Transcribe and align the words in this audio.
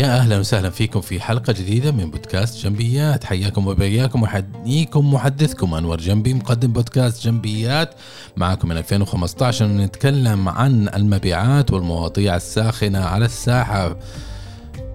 يا 0.00 0.16
أهلا 0.16 0.38
وسهلا 0.38 0.70
فيكم 0.70 1.00
في 1.00 1.20
حلقة 1.20 1.52
جديدة 1.52 1.92
من 1.92 2.10
بودكاست 2.10 2.64
جنبيات 2.64 3.24
حياكم 3.24 3.66
وبياكم 3.66 4.22
وحييكم 4.22 5.14
محدثكم. 5.14 5.74
أنور 5.74 6.00
جنبي 6.00 6.34
مقدم 6.34 6.72
بودكاست 6.72 7.24
جنبيات 7.24 7.94
معكم 8.36 8.68
من 8.68 8.76
2015 8.76 9.66
نتكلم 9.66 10.48
عن 10.48 10.88
المبيعات 10.88 11.70
والمواضيع 11.70 12.36
الساخنة 12.36 12.98
على 12.98 13.24
الساحة. 13.24 13.96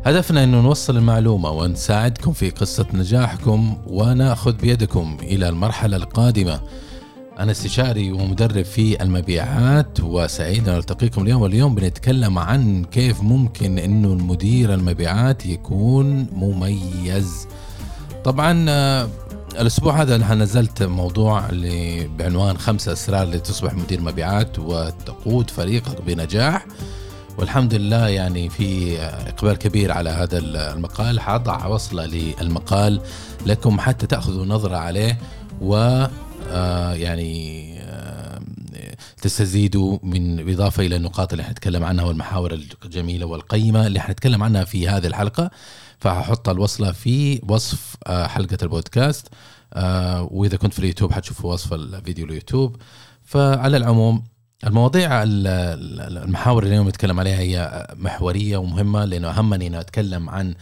هدفنا 0.05 0.43
انه 0.43 0.61
نوصل 0.61 0.97
المعلومة 0.97 1.49
ونساعدكم 1.49 2.33
في 2.33 2.49
قصة 2.49 2.85
نجاحكم 2.93 3.77
ونأخذ 3.87 4.53
بيدكم 4.53 5.17
إلى 5.21 5.49
المرحلة 5.49 5.97
القادمة. 5.97 6.61
أنا 7.39 7.51
استشاري 7.51 8.11
ومدرب 8.11 8.61
في 8.61 9.03
المبيعات 9.03 9.99
وسعيد 9.99 10.69
أن 10.69 10.77
ألتقيكم 10.77 11.21
اليوم. 11.21 11.41
واليوم 11.41 11.75
بنتكلم 11.75 12.39
عن 12.39 12.83
كيف 12.83 13.21
ممكن 13.21 13.77
أنه 13.79 14.13
المدير 14.13 14.73
المبيعات 14.73 15.45
يكون 15.45 16.27
مميز. 16.33 17.47
طبعا 18.23 18.65
آه، 18.69 19.09
الأسبوع 19.59 20.01
هذا 20.01 20.15
أنا 20.15 20.35
نزلت 20.35 20.83
موضوع 20.83 21.49
اللي 21.49 22.07
بعنوان 22.07 22.57
خمسة 22.57 22.93
أسرار 22.93 23.27
لتصبح 23.27 23.73
مدير 23.73 24.01
مبيعات 24.01 24.59
وتقود 24.59 25.49
فريقك 25.49 26.01
بنجاح 26.01 26.65
والحمد 27.37 27.73
لله 27.73 28.07
يعني 28.07 28.49
في 28.49 28.99
إقبال 29.01 29.55
كبير 29.57 29.91
على 29.91 30.09
هذا 30.09 30.37
المقال. 30.37 31.19
حأضع 31.19 31.65
وصلة 31.65 32.05
للمقال 32.05 33.01
لكم 33.45 33.79
حتى 33.79 34.07
تأخذوا 34.07 34.45
نظرة 34.45 34.77
عليه. 34.77 35.17
و 35.61 36.05
يعني 36.95 37.75
آه، 37.81 38.41
تستزيدوا 39.21 39.97
من 40.03 40.49
إضافة 40.49 40.85
إلى 40.85 40.95
النقاط 40.95 41.31
اللي 41.33 41.43
حنتكلم 41.43 41.83
عنها 41.83 42.05
والمحاور 42.05 42.53
الجميلة 42.83 43.25
والقيمة 43.25 43.87
اللي 43.87 43.99
حنتكلم 43.99 44.43
عنها 44.43 44.63
في 44.63 44.89
هذه 44.89 45.07
الحلقة. 45.07 45.51
فهحط 45.99 46.49
الوصلة 46.49 46.91
في 46.91 47.41
وصف 47.47 47.95
آه، 48.07 48.27
حلقة 48.27 48.57
البودكاست. 48.63 49.27
وإذا 50.31 50.57
كنت 50.57 50.73
في 50.73 50.79
اليوتيوب 50.79 51.11
حتشوفوا 51.11 51.53
وصف 51.53 51.73
الفيديو 51.73 52.25
اليوتيوب 52.25 52.75
فعلى 53.23 53.77
العموم 53.77 54.23
المواضيع 54.67 55.23
المحاور 55.23 56.63
اللي 56.63 56.73
اليوم 56.73 56.89
نتكلم 56.89 57.19
عليها 57.19 57.39
هي 57.39 57.87
محورية 57.95 58.57
ومهمة 58.57 59.05
لأنه 59.05 59.29
أهمني 59.29 59.67
أن 59.67 59.75
أتكلم 59.75 60.29
عن 60.29 60.55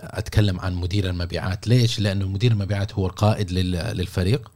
أتكلم 0.00 0.60
عن 0.60 0.74
مدير 0.74 1.10
المبيعات. 1.10 1.68
ليش؟ 1.68 2.00
لأنه 2.00 2.28
مدير 2.28 2.52
المبيعات 2.52 2.92
هو 2.94 3.06
القائد 3.06 3.52
للفريق. 3.52 4.50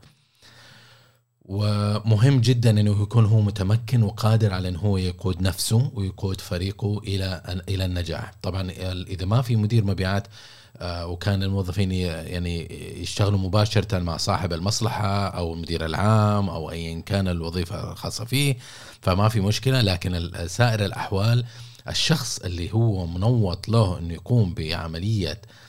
ومهم 1.45 2.41
جدا 2.41 2.71
إنه 2.71 3.03
يكون 3.03 3.25
هو 3.25 3.41
متمكن 3.41 4.03
وقادر 4.03 4.55
على 4.55 4.69
إنه 4.69 4.79
هو 4.79 4.97
يقود 4.97 5.43
نفسه 5.43 5.91
ويقود 5.95 6.41
فريقه 6.41 6.99
إلى 6.99 7.63
إلى 7.69 7.85
النجاح. 7.85 8.33
طبعا 8.43 8.71
إذا 9.09 9.27
ما 9.27 9.43
في 9.43 9.57
مدير 9.57 9.85
مبيعات 9.85 10.29
آه، 10.77 11.07
وكان 11.07 11.43
الموظفين 11.43 11.93
يعني 11.93 12.69
يشتغلوا 13.03 13.39
مباشرة 13.39 13.99
مع 13.99 14.17
صاحب 14.17 14.53
المصلحة 14.53 15.27
أو 15.27 15.55
المدير 15.55 15.85
العام 15.85 16.49
أو 16.51 16.71
أيا 16.71 17.01
كان 17.01 17.29
الوظيفة 17.29 17.93
الخاصة 17.93 18.25
فيه 18.25 18.57
فما 19.01 19.29
في 19.29 19.41
مشكلة. 19.41 19.81
لكن 19.81 20.31
سائر 20.47 20.85
الأحوال 20.85 21.45
الشخص 21.89 22.39
اللي 22.39 22.73
هو 22.73 23.07
منوط 23.07 23.69
له 23.69 23.99
أنه 23.99 24.15
يقوم 24.15 24.55
بعملية 24.55 25.31
آه، 25.31 25.64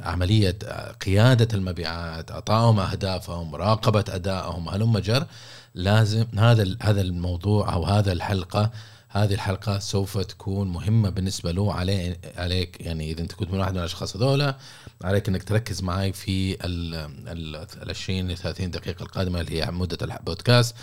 عملية 0.00 0.58
قيادة 1.06 1.48
المبيعات 1.54 2.30
أعطائهم 2.30 2.80
أهدافهم 2.80 3.50
مراقبة 3.50 4.04
أدائهم 4.08 4.68
هلم 4.68 4.98
جر؟ 4.98 5.26
لازم 5.74 6.26
هذا 6.38 6.76
هذا 6.82 7.00
الموضوع 7.00 7.74
أو 7.74 7.84
هذا 7.84 8.12
الحلقة 8.12 8.70
هذه 9.08 9.34
الحلقة 9.34 9.78
سوف 9.78 10.18
تكون 10.18 10.68
مهمة 10.68 11.10
بالنسبة 11.10 11.52
له 11.52 11.74
علي 11.74 12.16
عليك. 12.36 12.80
يعني 12.80 13.10
إذا 13.10 13.20
أنت 13.22 13.32
كنت 13.32 13.50
من 13.50 13.58
واحد 13.58 13.72
من 13.72 13.78
الأشخاص 13.78 14.16
هذولا 14.16 14.56
عليك 15.04 15.28
أنك 15.28 15.42
تركز 15.42 15.82
معي 15.82 16.12
في 16.12 16.56
ال 16.64 17.90
20 17.90 18.28
ل 18.28 18.36
30 18.36 18.70
دقيقة 18.70 19.02
القادمة 19.02 19.40
اللي 19.40 19.62
هي 19.62 19.70
مدة 19.70 19.98
البودكاست. 20.02 20.76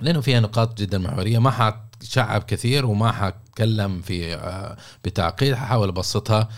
لأنه 0.00 0.20
فيها 0.20 0.40
نقاط 0.40 0.78
جدا 0.78 0.98
محورية 0.98 1.38
ما 1.38 1.50
حتشعب 1.50 2.42
كثير 2.42 2.86
وما 2.86 3.12
حتكلم 3.12 4.02
في 4.02 4.34
آه، 4.34 4.76
بتعقيد 5.04 5.54
ححاول 5.54 5.88
أبسطها. 5.88 6.40
آه، 6.40 6.48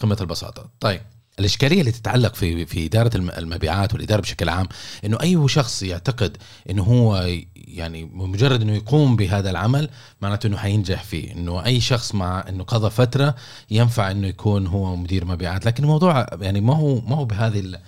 قمة 0.00 0.16
البساطة. 0.20 0.70
طيب 0.80 1.00
الإشكالية 1.38 1.80
اللي 1.80 1.92
تتعلق 1.92 2.34
في 2.34 2.66
في 2.66 2.86
إدارة 2.86 3.16
المبيعات 3.16 3.94
والإدارة 3.94 4.20
بشكل 4.20 4.48
عام 4.48 4.66
إنه 5.04 5.20
أي 5.20 5.48
شخص 5.48 5.82
يعتقد 5.82 6.36
إنه 6.70 6.82
هو 6.82 7.28
يعني 7.56 8.04
مجرد 8.04 8.62
إنه 8.62 8.74
يقوم 8.74 9.16
بهذا 9.16 9.50
العمل 9.50 9.88
معناته 10.20 10.46
إنه 10.46 10.56
حينجح 10.56 11.02
فيه. 11.04 11.32
إنه 11.32 11.64
أي 11.64 11.80
شخص 11.80 12.14
مع 12.14 12.44
إنه 12.48 12.64
قضى 12.64 12.90
فترة 12.90 13.34
ينفع 13.70 14.10
إنه 14.10 14.26
يكون 14.26 14.66
هو 14.66 14.96
مدير 14.96 15.24
مبيعات. 15.24 15.66
لكن 15.66 15.82
الموضوع 15.82 16.26
يعني 16.40 16.60
ما 16.60 16.76
هو 16.76 17.00
ما 17.00 17.16
هو 17.16 17.24
بهذه 17.24 17.78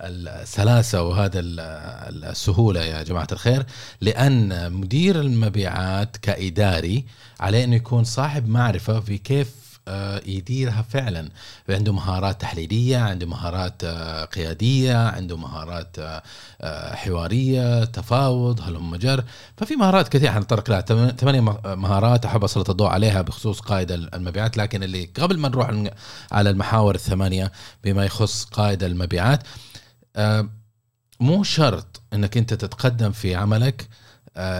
السلاسة 0.00 1.02
وهذا 1.02 1.40
السهولة 1.40 2.80
يا 2.80 3.02
جماعة 3.02 3.26
الخير 3.32 3.66
لأن 4.00 4.72
مدير 4.72 5.20
المبيعات 5.20 6.16
كإداري 6.16 7.04
عليه 7.40 7.64
أنه 7.64 7.76
يكون 7.76 8.04
صاحب 8.04 8.48
معرفة 8.48 9.00
في 9.00 9.18
كيف 9.18 9.48
آه، 9.48 9.65
يديرها 10.26 10.82
فعلا. 10.82 11.28
عنده 11.68 11.92
مهارات 11.92 12.40
تحليلية 12.40 12.96
عنده 12.96 13.26
مهارات 13.26 13.84
آه، 13.84 14.24
قيادية 14.24 14.96
عنده 14.96 15.36
مهارات 15.36 15.96
آه، 16.60 16.94
حوارية 16.94 17.84
تفاوض 17.84 18.60
هلم 18.60 18.96
جر 18.96 19.24
ففي 19.56 19.76
مهارات 19.76 20.08
كثيرة. 20.08 20.30
حنتطرق 20.30 20.70
لها. 20.70 20.80
ثمانية 21.10 21.40
مهارات 21.64 22.24
أحب 22.24 22.44
أسلط 22.44 22.70
الضوء 22.70 22.88
عليها 22.88 23.22
بخصوص 23.22 23.60
قائد 23.60 23.92
المبيعات. 23.92 24.56
لكن 24.56 24.82
اللي 24.82 25.04
قبل 25.20 25.38
ما 25.38 25.48
نروح 25.48 25.70
على 26.32 26.50
المحاور 26.50 26.94
الثمانية 26.94 27.52
بما 27.84 28.04
يخص 28.04 28.44
قائد 28.44 28.82
المبيعات 28.82 29.42
مو 31.20 31.42
شرط 31.42 32.02
إنك 32.12 32.36
أنت 32.36 32.54
تتقدم 32.54 33.12
في 33.12 33.34
عملك 33.34 33.88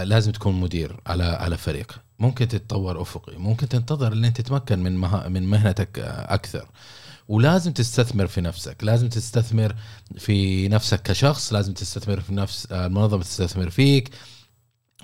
لازم 0.03 0.31
تكون 0.31 0.59
مدير 0.59 0.99
على 1.07 1.23
على 1.23 1.57
فريق. 1.57 2.06
ممكن 2.19 2.47
تتطور 2.47 3.01
أفقي 3.01 3.37
ممكن 3.37 3.69
تنتظر 3.69 4.13
انت 4.13 4.41
تتمكن 4.41 4.79
من 4.79 4.97
مه... 4.97 5.27
من 5.27 5.43
مهنتك 5.43 5.99
أكثر. 5.99 6.69
ولازم 7.27 7.71
تستثمر 7.73 8.27
في 8.27 8.41
نفسك 8.41 8.83
لازم 8.83 9.09
تستثمر 9.09 9.75
في 10.17 10.67
نفسك 10.67 11.01
كشخص 11.01 11.53
لازم 11.53 11.73
تستثمر 11.73 12.21
في 12.21 12.33
نفس 12.33 12.65
المنظمة 12.65 13.23
تستثمر 13.23 13.69
فيك. 13.69 14.09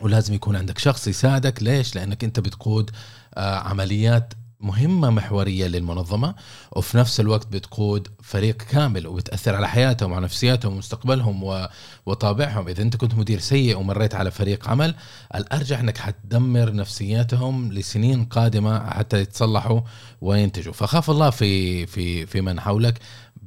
ولازم 0.01 0.33
يكون 0.33 0.55
عندك 0.55 0.77
شخص 0.77 1.07
يساعدك. 1.07 1.63
ليش؟ 1.63 1.95
لأنك 1.95 2.23
أنت 2.23 2.39
بتقود 2.39 2.91
آه، 3.37 3.55
عمليات 3.55 4.33
مهمة 4.63 5.09
محورية 5.09 5.67
للمنظمة 5.67 6.35
وفي 6.71 6.97
نفس 6.97 7.19
الوقت 7.19 7.47
بتقود 7.47 8.07
فريق 8.21 8.57
كامل 8.57 9.07
وبتأثر 9.07 9.55
على 9.55 9.67
حياتهم 9.67 10.11
وعلى 10.11 10.23
نفسياتهم 10.23 10.73
ومستقبلهم 10.73 11.67
وطابعهم. 12.05 12.67
إذا 12.67 12.81
أنت 12.81 12.95
كنت 12.95 13.15
مدير 13.15 13.39
سيء 13.39 13.77
ومريت 13.77 14.15
على 14.15 14.31
فريق 14.31 14.69
عمل 14.69 14.95
الأرجح 15.35 15.79
أنك 15.79 15.97
حتدمر 15.97 16.73
نفسياتهم 16.73 17.73
لسنين 17.73 18.25
قادمة 18.25 18.89
حتى 18.89 19.19
يتصلحوا 19.19 19.81
وينتجوا؟ 20.21 20.73
فخاف 20.73 21.09
الله 21.09 21.29
في 21.29 21.85
في 21.85 22.25
في 22.25 22.41
من 22.41 22.59
حولك 22.59 22.99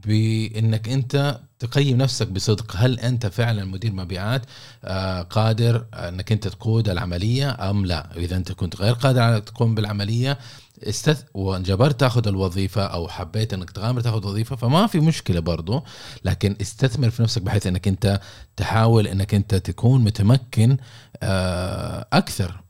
بأنك 0.06 0.88
أنت 0.88 1.40
تقيم 1.58 1.96
نفسك 1.96 2.28
بصدق. 2.28 2.76
هل 2.76 3.00
أنت 3.00 3.26
فعلا 3.26 3.64
مدير 3.64 3.92
مبيعات 3.92 4.42
آه، 4.84 5.22
قادر 5.22 5.86
أنك 5.94 6.32
أنت 6.32 6.48
تقود 6.48 6.88
العملية 6.88 7.70
أم 7.70 7.86
لا؟ 7.86 8.16
إذا 8.16 8.36
أنت 8.36 8.52
كنت 8.52 8.76
غير 8.76 8.92
قادر 8.92 9.20
على 9.20 9.40
تقوم 9.40 9.74
بالعملية 9.74 10.38
استث... 10.82 11.22
وانجبرت 11.34 12.00
تاخذ 12.00 12.28
الوظيفة 12.28 12.82
أو 12.86 13.08
حبيت 13.08 13.54
إنك 13.54 13.70
تغامر 13.70 14.00
تاخذ 14.00 14.26
وظيفة 14.26 14.56
فما 14.56 14.86
في 14.86 15.00
مشكلة 15.00 15.40
برضو. 15.40 15.82
لكن 16.24 16.56
استثمر 16.60 17.10
في 17.10 17.22
نفسك 17.22 17.42
بحيث 17.42 17.66
إنك 17.66 17.88
أنت 17.88 18.20
تحاول 18.56 19.06
إنك 19.06 19.34
أنت 19.34 19.54
تكون 19.54 20.04
متمكن 20.04 20.76
آه، 21.22 22.06
أكثر. 22.12 22.60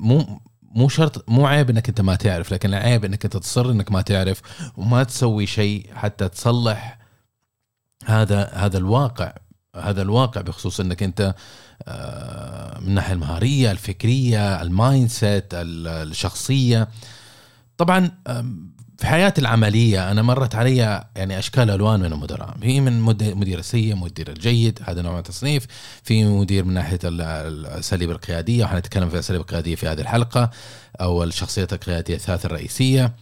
مو 0.00 0.40
مو 0.62 0.88
شرط 0.88 1.30
مو 1.30 1.46
عيب 1.46 1.70
إنك 1.70 1.88
أنت 1.88 2.00
ما 2.00 2.14
تعرف 2.14 2.52
لكن 2.52 2.68
العيب 2.68 3.04
إنك 3.04 3.24
أنت 3.24 3.36
تصر 3.36 3.70
إنك 3.70 3.92
ما 3.92 4.02
تعرف 4.02 4.42
وما 4.76 5.02
تسوي 5.02 5.46
شيء 5.46 5.90
حتى 5.94 6.28
تصلح 6.28 6.98
هذا 8.04 8.50
هذا 8.52 8.78
الواقع. 8.78 9.32
هذا 9.76 10.02
الواقع 10.02 10.40
بخصوص 10.40 10.80
إنك 10.80 11.02
أنت 11.02 11.34
آه، 11.88 12.78
من 12.80 12.88
الناحية 12.88 13.12
المهارية 13.12 13.70
الفكرية 13.70 14.62
ال 14.62 15.08
mindset 15.08 15.44
الشخصية. 15.54 16.88
طبعا 17.78 18.10
في 18.98 19.06
حياتي 19.06 19.40
العملية 19.40 20.10
أنا 20.10 20.22
مرت 20.22 20.54
علي 20.54 20.76
يعني 21.16 21.38
أشكال 21.38 21.70
ألوان 21.70 22.00
من 22.00 22.12
المدراء. 22.12 22.56
في 22.60 22.80
من 22.80 23.00
مدير 23.00 23.58
السيء 23.58 23.94
مدير 23.96 24.28
الجيد 24.28 24.78
هذا 24.84 25.02
نوع 25.02 25.18
التصنيف. 25.18 25.66
في 26.02 26.24
مدير 26.24 26.64
من 26.64 26.74
ناحية 26.74 26.98
الأساليب 27.04 28.10
القيادية 28.10 28.64
وحنتكلم 28.64 29.08
في 29.08 29.14
الأساليب 29.14 29.40
القيادية 29.40 29.74
في 29.74 29.88
هذه 29.88 30.00
الحلقة 30.00 30.50
أو 31.00 31.24
الشخصيات 31.24 31.72
القيادية 31.72 32.14
الثلاث 32.14 32.46
الرئيسية. 32.46 33.12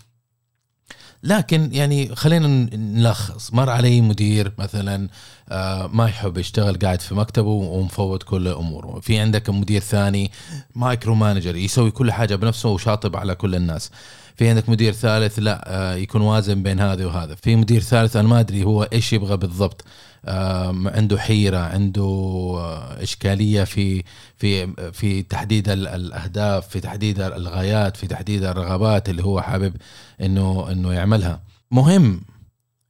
لكن 1.23 1.71
يعني 1.73 2.17
خلينا 2.17 2.47
نلخص. 2.77 3.53
مر 3.53 3.71
علي 3.71 4.00
مدير 4.00 4.53
مثلا 4.59 5.09
آه، 5.49 5.87
ما 5.87 6.09
يحب 6.09 6.39
يشتغل 6.39 6.79
قاعد 6.79 7.00
في 7.00 7.15
مكتبه 7.15 7.49
ومفوض 7.49 8.23
كل 8.23 8.49
أموره. 8.49 9.00
في 9.00 9.19
عندك 9.19 9.50
مدير 9.50 9.81
ثاني 9.81 10.31
micro 10.75 11.15
manager 11.15 11.56
يسوي 11.57 11.91
كل 11.91 12.12
حاجة 12.12 12.35
بنفسه 12.35 12.69
وشاطب 12.69 13.17
على 13.17 13.35
كل 13.35 13.55
الناس. 13.55 13.91
في 14.37 14.49
عندك 14.49 14.69
مدير 14.69 14.93
ثالث 14.93 15.39
لا 15.39 15.65
آه، 15.67 15.95
يكون 15.95 16.21
وازن 16.21 16.63
بين 16.63 16.81
هذا 16.81 17.07
وهذا. 17.07 17.35
في 17.35 17.57
مدير 17.57 17.81
ثالث 17.81 18.17
أنا 18.17 18.29
ما 18.29 18.41
أدري 18.41 18.65
هو 18.65 18.83
إيش 18.83 19.13
يبغى 19.13 19.37
بالضبط. 19.37 19.85
عنده 20.87 21.19
حيرة 21.19 21.59
عنده 21.59 22.03
آه، 22.59 23.03
إشكالية 23.03 23.65
في 23.65 24.03
في 24.37 24.73
في 24.93 25.23
تحديد 25.23 25.69
الأهداف 25.69 26.69
في 26.69 26.81
تحديد 26.81 27.21
الغايات 27.21 27.97
في 27.97 28.07
تحديد 28.07 28.45
الرغبات 28.45 29.09
اللي 29.09 29.25
هو 29.25 29.41
حابب 29.41 29.77
إنه 30.21 30.73
إنه 30.73 30.93
يعملها. 30.93 31.41
مهم. 31.71 32.21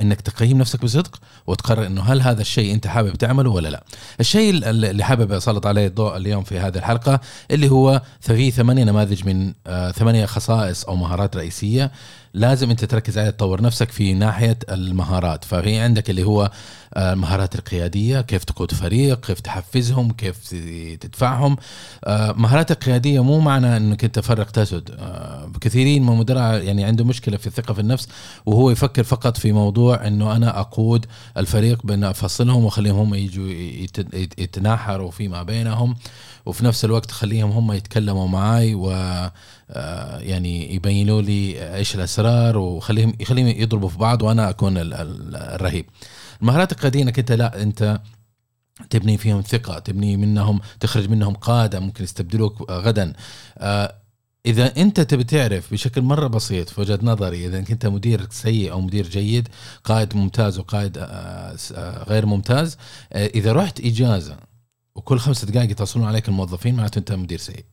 إنك 0.00 0.20
تقيم 0.20 0.58
نفسك 0.58 0.82
بصدق 0.82 1.20
وتقرر 1.46 1.86
إنه 1.86 2.02
هل 2.02 2.22
هذا 2.22 2.40
الشيء 2.40 2.74
أنت 2.74 2.86
حابب 2.86 3.14
تعمله 3.16 3.50
ولا 3.50 3.68
لا. 3.68 3.84
الشيء 4.20 4.70
اللي 4.70 5.04
حابب 5.04 5.32
أسلط 5.32 5.66
عليه 5.66 5.86
الضوء 5.86 6.16
اليوم 6.16 6.44
في 6.44 6.58
هذه 6.58 6.78
الحلقة 6.78 7.20
اللي 7.50 7.70
هو 7.70 8.02
في 8.20 8.50
ثمانية 8.50 8.84
نماذج 8.84 9.26
من 9.26 9.52
آه، 9.66 9.90
ثمانية 9.90 10.26
خصائص 10.26 10.84
أو 10.84 10.96
مهارات 10.96 11.36
رئيسية 11.36 11.92
لازم 12.34 12.70
انت 12.70 12.84
تركز 12.84 13.18
عليها 13.18 13.30
تطور 13.30 13.62
نفسك 13.62 13.90
في 13.90 14.14
ناحية 14.14 14.58
المهارات. 14.70 15.44
ففي 15.44 15.78
عندك 15.78 16.10
اللي 16.10 16.22
هو 16.24 16.50
المهارات 16.96 17.54
القيادية 17.54 18.20
كيف 18.20 18.44
تقود 18.44 18.70
فريق 18.72 19.20
كيف 19.26 19.40
تحفزهم 19.40 20.12
كيف 20.12 20.54
تدفعهم. 21.00 21.56
آه، 22.04 22.32
مهارات 22.32 22.70
القيادية 22.70 23.22
مو 23.22 23.40
معنى 23.40 23.76
انك 23.76 24.04
انت 24.04 24.18
فرق 24.18 24.50
تسد. 24.50 24.90
آه، 24.98 25.52
كثيرين 25.60 26.02
من 26.02 26.12
المدراء 26.12 26.62
يعني 26.62 26.84
عنده 26.84 27.04
مشكلة 27.04 27.36
في 27.36 27.46
الثقه 27.46 27.74
في 27.74 27.80
النفس 27.80 28.08
وهو 28.46 28.70
يفكر 28.70 29.02
فقط 29.02 29.36
في 29.36 29.52
موضوع 29.52 30.06
انه 30.06 30.36
أنا 30.36 30.60
اقود 30.60 31.06
الفريق 31.36 31.86
بان 31.86 32.04
افصلهم 32.04 32.64
واخليهم 32.64 32.96
هم 32.96 33.14
يجوا 33.14 33.48
يتناحروا 34.38 35.10
فيما 35.10 35.42
بينهم 35.42 35.96
وفي 36.46 36.64
نفس 36.64 36.84
الوقت 36.84 37.10
خليهم 37.10 37.50
هم 37.50 37.72
يتكلموا 37.72 38.28
معي 38.28 38.74
و 38.74 38.90
آه، 38.90 39.32
يعني 40.20 40.74
يبينوا 40.74 41.22
لي 41.22 41.74
إيش 41.76 41.94
الأسرار 41.94 42.58
وخليهم 42.58 43.12
يخليهم 43.20 43.46
يضربوا 43.46 43.88
في 43.88 43.98
بعض 43.98 44.22
وأنا 44.22 44.50
أكون 44.50 44.74
الرهيب. 44.78 45.86
المهارات 46.42 46.72
القياديه 46.72 47.02
انك 47.02 47.18
انت 47.18 47.32
لا 47.32 47.62
أنت 47.62 48.00
تبني 48.90 49.16
فيهم 49.18 49.40
ثقة 49.42 49.78
تبني 49.78 50.16
منهم 50.16 50.60
تخرج 50.80 51.08
منهم 51.08 51.34
قادة 51.34 51.80
ممكن 51.80 52.04
يستبدلوك 52.04 52.70
غدا. 52.70 53.12
آه، 53.58 53.94
إذا 54.46 54.76
أنت 54.76 55.00
تبي 55.00 55.24
تعرف 55.24 55.72
بشكل 55.72 56.02
مرة 56.02 56.26
بسيط 56.26 56.68
في 56.68 56.80
وجهة 56.80 56.98
نظري 57.02 57.46
إذا 57.46 57.58
انت 57.58 57.86
مدير 57.86 58.26
سيء 58.30 58.72
أو 58.72 58.80
مدير 58.80 59.08
جيد 59.08 59.48
قائد 59.84 60.16
ممتاز 60.16 60.58
وقائد 60.58 60.98
آه، 60.98 61.56
غير 62.08 62.26
ممتاز 62.26 62.76
إذا 63.12 63.52
رحت 63.52 63.80
إجازة 63.80 64.36
وكل 64.94 65.18
خمسة 65.18 65.46
دقائق 65.46 65.70
يتصلون 65.70 66.06
عليك 66.06 66.28
الموظفين 66.28 66.74
معناته 66.74 66.98
أنت 66.98 67.12
مدير 67.12 67.38
سيء. 67.38 67.64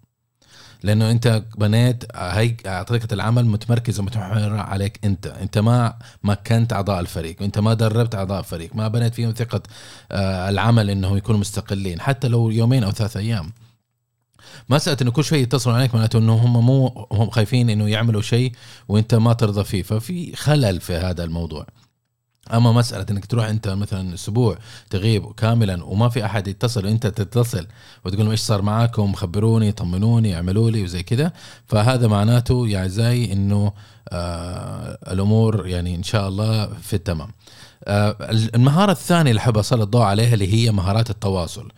لأنه 0.84 1.12
أنت 1.12 1.44
بنيت 1.58 2.04
هي 2.16 2.56
طريقه 2.88 3.08
العمل 3.14 3.46
متمركزه 3.46 4.04
متمحوره 4.04 4.62
عليك 4.62 5.00
أنت. 5.04 5.28
أنت 5.28 5.58
ما 5.58 5.94
مكنت 6.24 6.74
أعضاء 6.74 7.00
الفريق 7.00 7.42
أنت 7.42 7.60
ما 7.60 7.74
دربت 7.74 8.16
أعضاء 8.16 8.40
الفريق 8.40 8.76
ما 8.76 8.88
بنيت 8.88 9.16
فيهم 9.16 9.32
ثقة 9.32 9.62
آه، 10.12 10.50
العمل 10.50 10.90
إنهم 10.90 11.18
يكونوا 11.18 11.40
مستقلين 11.40 12.02
حتى 12.02 12.28
لو 12.28 12.50
يومين 12.50 12.84
أو 12.84 12.92
ثلاثة 12.92 13.20
أيام. 13.20 13.52
مسألة 14.70 14.98
إنه 15.02 15.12
كل 15.12 15.24
شوي 15.24 15.40
يتصلوا 15.40 15.76
عليك 15.76 15.96
معناته 15.96 16.20
إنه 16.20 16.34
هم 16.34 16.66
مو 16.66 17.08
هم 17.12 17.30
خايفين 17.30 17.70
إنه 17.70 17.90
يعملوا 17.90 18.22
شيء 18.22 18.52
وأنت 18.88 19.16
ما 19.16 19.34
ترضى 19.34 19.64
فيه. 19.64 19.84
ففي 19.84 20.36
خلل 20.36 20.82
في 20.82 20.94
هذا 20.96 21.24
الموضوع. 21.24 21.66
أما 22.54 22.72
مسألة 22.72 23.06
إنك 23.12 23.26
تروح 23.26 23.46
أنت 23.46 23.68
مثلا 23.68 24.14
أسبوع 24.14 24.58
تغيب 24.90 25.32
كاملا 25.32 25.84
وما 25.84 26.10
في 26.10 26.26
أحد 26.26 26.48
يتصل 26.48 26.86
وانت 26.86 27.08
تتصل 27.08 27.68
وتقول 28.06 28.22
لهم 28.22 28.32
إيش 28.32 28.40
صار 28.40 28.62
معاكم؟ 28.62 29.14
خبروني 29.14 29.72
طمنوني 29.72 30.36
اعملوا 30.36 30.72
لي 30.72 30.84
وزي 30.84 31.04
كذا. 31.04 31.34
فهذا 31.68 32.08
معناته 32.08 32.68
يا 32.68 32.88
زي 32.88 33.34
إنه 33.34 33.72
آه 34.10 34.98
الأمور 35.12 35.68
يعني 35.68 35.96
إن 35.96 36.04
شاء 36.04 36.28
الله 36.28 36.66
في 36.82 36.94
التمام. 36.94 37.30
آه 37.84 38.16
المهارة 38.56 38.92
الثانية 38.92 39.32
اللي 39.32 39.40
أحب 39.40 39.58
اسلط 39.58 39.82
الضوء 39.82 40.02
عليها 40.02 40.34
اللي 40.34 40.54
هي 40.54 40.72
مهارات 40.72 41.10
التواصل. 41.10 41.72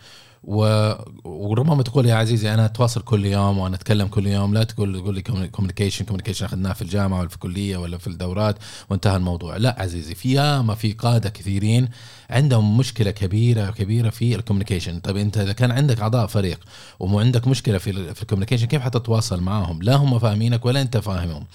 وربما 0.43 1.83
تقول 1.83 2.05
يا 2.05 2.15
عزيزي 2.15 2.53
أنا 2.53 2.65
أتواصل 2.65 3.01
كل 3.01 3.25
يوم 3.25 3.57
وأنا 3.57 3.75
أتكلم 3.75 4.07
كل 4.07 4.27
يوم. 4.27 4.53
لا 4.53 4.63
تقول 4.63 5.01
تقول 5.01 5.15
لي 5.15 5.21
communication 5.21 6.05
communication 6.05 6.45
أخذناه 6.45 6.73
في 6.73 6.81
الجامعة 6.81 7.19
ولا 7.19 7.27
في 7.29 7.35
الكلية 7.35 7.77
ولا 7.77 7.97
في 7.97 8.07
الدورات 8.07 8.55
وانتهى 8.89 9.17
الموضوع. 9.17 9.57
لا 9.57 9.75
عزيزي 9.81 10.15
في 10.15 10.33
ياما 10.33 10.75
في 10.75 10.91
قادة 10.91 11.29
كثيرين 11.29 11.89
عندهم 12.29 12.77
مشكلة 12.77 13.11
كبيرة 13.11 13.71
كبيرة 13.71 14.09
في 14.09 14.35
ال 14.35 14.40
communication 14.40 14.99
طيب 14.99 15.17
أنت 15.17 15.37
إذا 15.37 15.53
كان 15.53 15.71
عندك 15.71 16.01
أعضاء 16.01 16.27
فريق 16.27 16.59
ومو 16.99 17.19
عندك 17.19 17.47
مشكلة 17.47 17.77
في 17.77 18.13
في 18.13 18.21
ال 18.21 18.24
communication 18.24 18.65
كيف 18.65 18.81
حتتواصل 18.81 19.41
معهم 19.41 19.81
لا 19.81 19.95
هم 19.95 20.19
فاهمينك 20.19 20.65
ولا 20.65 20.81
أنت 20.81 20.97
فاهمهم. 20.97 21.45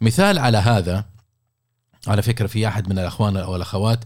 مثال 0.00 0.38
على 0.38 0.58
هذا 0.58 1.04
على 2.06 2.22
فكرة 2.22 2.46
في 2.46 2.68
أحد 2.68 2.88
من 2.88 2.98
الأخوان 2.98 3.36
أو 3.36 3.56
الاخوات 3.56 4.04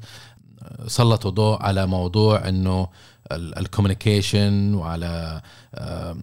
سلطوا 0.87 1.31
ضوء 1.31 1.63
على 1.63 1.87
موضوع 1.87 2.49
إنه 2.49 2.89
ال 3.33 3.43
communication 3.43 4.75
وعلى 4.75 5.41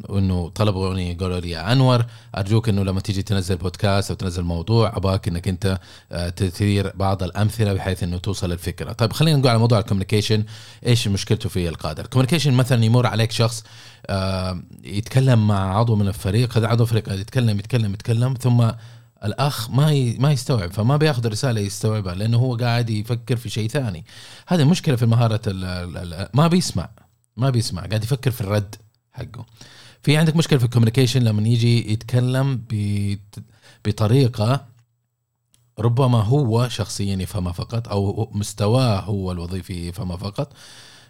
إنه 0.09 0.49
طلبوا 0.49 1.13
قالوا 1.13 1.39
لي 1.39 1.49
يا 1.49 1.71
أنور. 1.71 2.05
أرجوك 2.37 2.69
إنه 2.69 2.83
لما 2.83 2.99
تيجي 2.99 3.21
تنزل 3.21 3.55
بودكاست 3.55 4.11
أو 4.11 4.17
تنزل 4.17 4.43
موضوع 4.43 4.97
ابغاك 4.97 5.27
إنك 5.27 5.47
أنت 5.47 5.79
آه، 6.11 6.29
تثير 6.29 6.91
بعض 6.95 7.23
الأمثلة 7.23 7.73
بحيث 7.73 8.03
إنه 8.03 8.17
توصل 8.17 8.51
الفكرة. 8.51 8.91
طيب 8.91 9.13
خلينا 9.13 9.37
نقول 9.37 9.49
على 9.49 9.59
موضوع 9.59 9.79
ال 9.79 9.84
communication 9.84 10.43
إيش 10.85 11.07
مشكلته 11.07 11.49
في 11.49 11.69
القادة؟ 11.69 12.03
ال 12.03 12.07
communication 12.07 12.53
مثلا 12.53 12.85
يمر 12.85 13.07
عليك 13.07 13.31
شخص 13.31 13.63
يتكلم 14.83 15.47
مع 15.47 15.77
عضو 15.77 15.95
من 15.95 16.07
الفريق 16.07 16.57
هذا 16.57 16.67
عضو 16.67 16.85
فريق 16.85 17.13
يتكلم 17.13 17.59
يتكلم 17.59 17.93
يتكلم 17.93 18.33
ثم 18.33 18.71
الأخ 19.23 19.69
ما 19.69 20.13
ما 20.19 20.31
يستوعب 20.31 20.71
فما 20.71 20.97
بياخذ 20.97 21.25
الرسالة 21.25 21.61
يستوعبها 21.61 22.15
لأنه 22.15 22.37
هو 22.37 22.55
قاعد 22.55 22.89
يفكر 22.89 23.35
في 23.35 23.49
شيء 23.49 23.69
ثاني. 23.69 24.05
هذه 24.47 24.63
مشكله 24.63 24.95
في 24.95 25.05
مهارة 25.05 25.41
ما 26.33 26.47
بيسمع 26.47 26.89
ما 27.37 27.49
بيسمع 27.49 27.85
قاعد 27.85 28.03
يفكر 28.03 28.31
في 28.31 28.41
الرد 28.41 28.75
حقه. 29.11 29.45
في 30.03 30.17
عندك 30.17 30.35
مشكلة 30.35 30.59
في 30.59 30.65
ال 30.65 30.69
communication 30.69 31.23
لما 31.23 31.47
يجي 31.47 31.91
يتكلم 31.93 32.61
بطريقة 33.85 34.65
ربما 35.79 36.23
هو 36.23 36.69
شخصيا 36.69 37.15
يفهمها 37.15 37.51
فقط 37.51 37.87
أو 37.87 38.31
مستواه 38.33 38.99
هو 38.99 39.31
الوظيفي 39.31 39.87
يفهمها 39.87 40.17
فقط. 40.17 40.53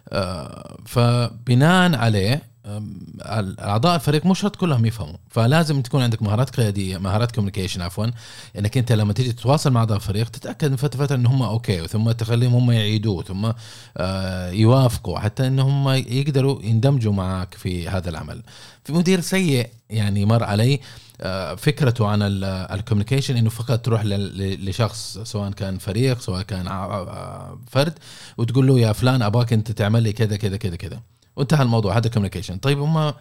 آه، 0.08 0.78
فبناء 0.86 1.96
عليه 1.96 2.49
اعضاء 3.60 3.94
الفريق 3.94 4.26
مو 4.26 4.34
شرط 4.34 4.56
كلهم 4.56 4.86
يفهموا 4.86 5.16
فلازم 5.30 5.82
تكون 5.82 6.02
عندك 6.02 6.22
مهارات 6.22 6.50
قياديه 6.50 6.98
مهارات 6.98 7.32
communication 7.32 7.82
عفوا. 7.82 8.06
إنك 8.58 8.78
أنت 8.78 8.92
لما 8.92 9.12
تيجي 9.12 9.32
تتواصل 9.32 9.70
مع 9.72 9.80
أعضاء 9.80 9.96
الفريق 9.96 10.28
تتأكد 10.28 10.70
من 10.70 10.76
فتره 10.76 11.06
فترة 11.06 11.16
إن 11.16 11.26
هم 11.26 11.42
okay 11.42 11.88
ثم 11.88 12.10
تخليهم 12.10 12.54
هم 12.54 12.70
يعيدوه 12.70 13.22
ثم 13.22 13.52
آه، 13.96 14.50
يوافقوا 14.50 15.18
حتى 15.18 15.46
إن 15.46 15.58
هم 15.58 15.88
يقدروا 15.88 16.62
يندمجوا 16.62 17.12
معك 17.12 17.54
في 17.54 17.88
هذا 17.88 18.10
العمل. 18.10 18.42
في 18.84 18.92
مدير 18.92 19.20
سيء 19.20 19.70
يعني 19.90 20.24
مر 20.24 20.44
علي 20.44 20.80
آه، 21.20 21.54
فكرته 21.54 22.06
عن 22.06 22.18
ال 22.22 22.30
communication 22.30 23.36
إنه 23.36 23.50
فقط 23.50 23.84
تروح 23.84 24.02
لشخص 24.04 25.18
سواء 25.18 25.50
كان 25.50 25.78
فريق 25.78 26.20
سواء 26.20 26.42
كان 26.42 26.66
فرد 27.70 27.98
وتقول 28.38 28.66
له 28.66 28.80
يا 28.80 28.92
فلان 28.92 29.22
ابغاك 29.22 29.52
أنت 29.52 29.72
تعمل 29.72 30.02
لي 30.02 30.12
كذا 30.12 30.36
كذا 30.36 30.56
كذا 30.56 30.76
كذا. 30.76 31.00
وانتهى 31.36 31.62
الموضوع 31.62 31.96
هذا 31.96 32.08
communication 32.08 32.56
طيب 32.58 32.78
هم 32.78 33.12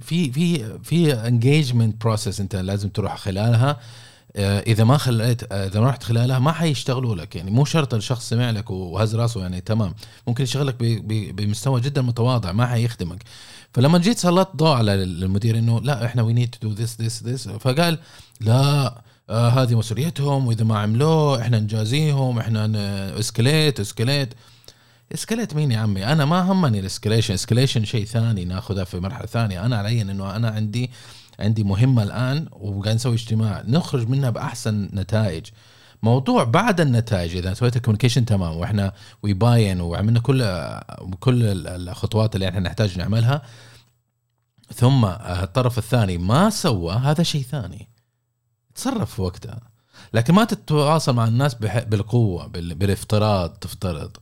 في 0.00 0.32
في 0.32 0.78
في 0.82 1.12
engagement 1.12 2.00
process 2.00 2.40
انت 2.40 2.56
لازم 2.56 2.88
تروح 2.88 3.18
خلالها. 3.18 3.80
آه، 4.36 4.60
إذا 4.60 4.84
ما 4.84 4.96
خليت 4.96 5.52
آه، 5.52 5.66
إذا 5.66 5.80
ما 5.80 5.88
رحت 5.88 6.02
خلالها 6.02 6.38
ما 6.38 6.52
حيشتغلوا 6.52 7.14
لك 7.14 7.36
يعني 7.36 7.50
مو 7.50 7.64
شرط 7.64 7.94
الشخص 7.94 8.28
سمع 8.28 8.50
لك 8.50 8.70
وهز 8.70 9.16
راسه 9.16 9.40
يعني 9.40 9.60
تمام. 9.60 9.94
ممكن 10.26 10.44
يشتغل 10.44 10.68
لك 10.68 10.76
بمستوى 11.34 11.80
جدا 11.80 12.02
متواضع 12.02 12.52
ما 12.52 12.66
حيخدمك. 12.66 13.22
فلما 13.74 13.98
جيت 13.98 14.18
سلطت 14.18 14.56
ضوء 14.56 14.76
على 14.76 14.94
المدير 14.94 15.58
إنه 15.58 15.80
لا 15.80 16.04
إحنا 16.06 16.22
we 16.22 16.32
need 16.32 16.54
to 16.60 16.68
do 16.68 16.74
this 16.74 17.00
this 17.00 17.22
this 17.22 17.48
فقال 17.48 17.98
لا 18.40 18.94
آه 19.30 19.48
هذه 19.48 19.74
مسؤوليتهم 19.74 20.46
وإذا 20.46 20.64
ما 20.64 20.78
عملوه 20.78 21.40
إحنا 21.40 21.58
نجازيهم 21.58 22.38
إحنا 22.38 23.18
escalate 23.18 23.80
escalate 23.80 24.34
escalate 25.14 25.54
مين 25.54 25.72
يا 25.72 25.78
عمي؟ 25.78 26.06
أنا 26.06 26.24
ما 26.24 26.52
همني 26.52 26.80
ال 26.80 26.85
escalation 26.85 27.34
escalation 27.34 27.84
شيء 27.84 28.04
ثاني 28.04 28.44
ناخذها 28.44 28.84
في 28.84 29.00
مرحلة 29.00 29.26
ثانية. 29.26 29.66
أنا 29.66 29.76
علي 29.76 30.02
إنه 30.02 30.36
أنا 30.36 30.48
عندي 30.48 30.90
عندي 31.38 31.64
مهمة 31.64 32.02
الآن 32.02 32.48
وقاعد 32.52 32.94
نسوي 32.94 33.14
اجتماع. 33.14 33.62
نخرج 33.66 34.08
منها 34.08 34.30
بأحسن 34.30 34.90
نتائج. 34.92 35.46
موضوع 36.02 36.44
بعد 36.44 36.80
النتائج 36.80 37.36
إذا 37.36 37.54
سويت 37.54 37.76
ال 37.76 37.79
communication 37.79 38.24
تمام 38.24 38.56
وإحنا 38.56 38.92
we 39.22 39.39
buy 39.39 39.63
in 39.63 39.80
وعملنا 39.80 40.20
كل 40.20 40.42
كل 41.20 41.66
الخطوات 41.66 42.34
اللي 42.34 42.48
إحنا 42.48 42.60
نحتاج 42.60 42.98
نعملها. 42.98 43.42
ثم 44.74 45.04
الطرف 45.04 45.78
الثاني 45.78 46.18
ما 46.18 46.50
سوى 46.50 46.94
هذا 46.94 47.22
شيء 47.22 47.42
ثاني. 47.42 47.88
تصرف 48.74 49.14
في 49.14 49.22
وقتها. 49.22 49.60
لكن 50.14 50.34
ما 50.34 50.44
تتواصل 50.44 51.14
مع 51.14 51.24
الناس 51.24 51.54
بالقوة 51.54 52.46
بالافتراض 52.46 53.50
تفترض. 53.50 54.16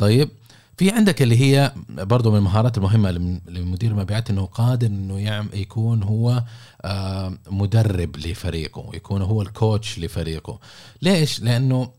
طيب 0.00 0.28
في 0.76 0.90
عندك 0.90 1.22
اللي 1.22 1.40
هي 1.40 1.72
برضو 1.88 2.30
من 2.30 2.36
المهارات 2.36 2.78
المهمة 2.78 3.10
لمدير 3.48 3.90
المبيعات 3.90 4.30
إنه 4.30 4.44
قادر 4.46 4.86
إنه 4.86 5.18
يعمل 5.20 5.48
يكون 5.54 6.02
هو 6.02 6.42
آه، 6.84 7.38
مدرب 7.50 8.16
لفريقه 8.16 8.90
يكون 8.94 9.22
هو 9.22 9.42
الكوتش 9.42 9.98
لفريقه. 9.98 10.60
ليش؟ 11.02 11.40
لأنه 11.40 11.92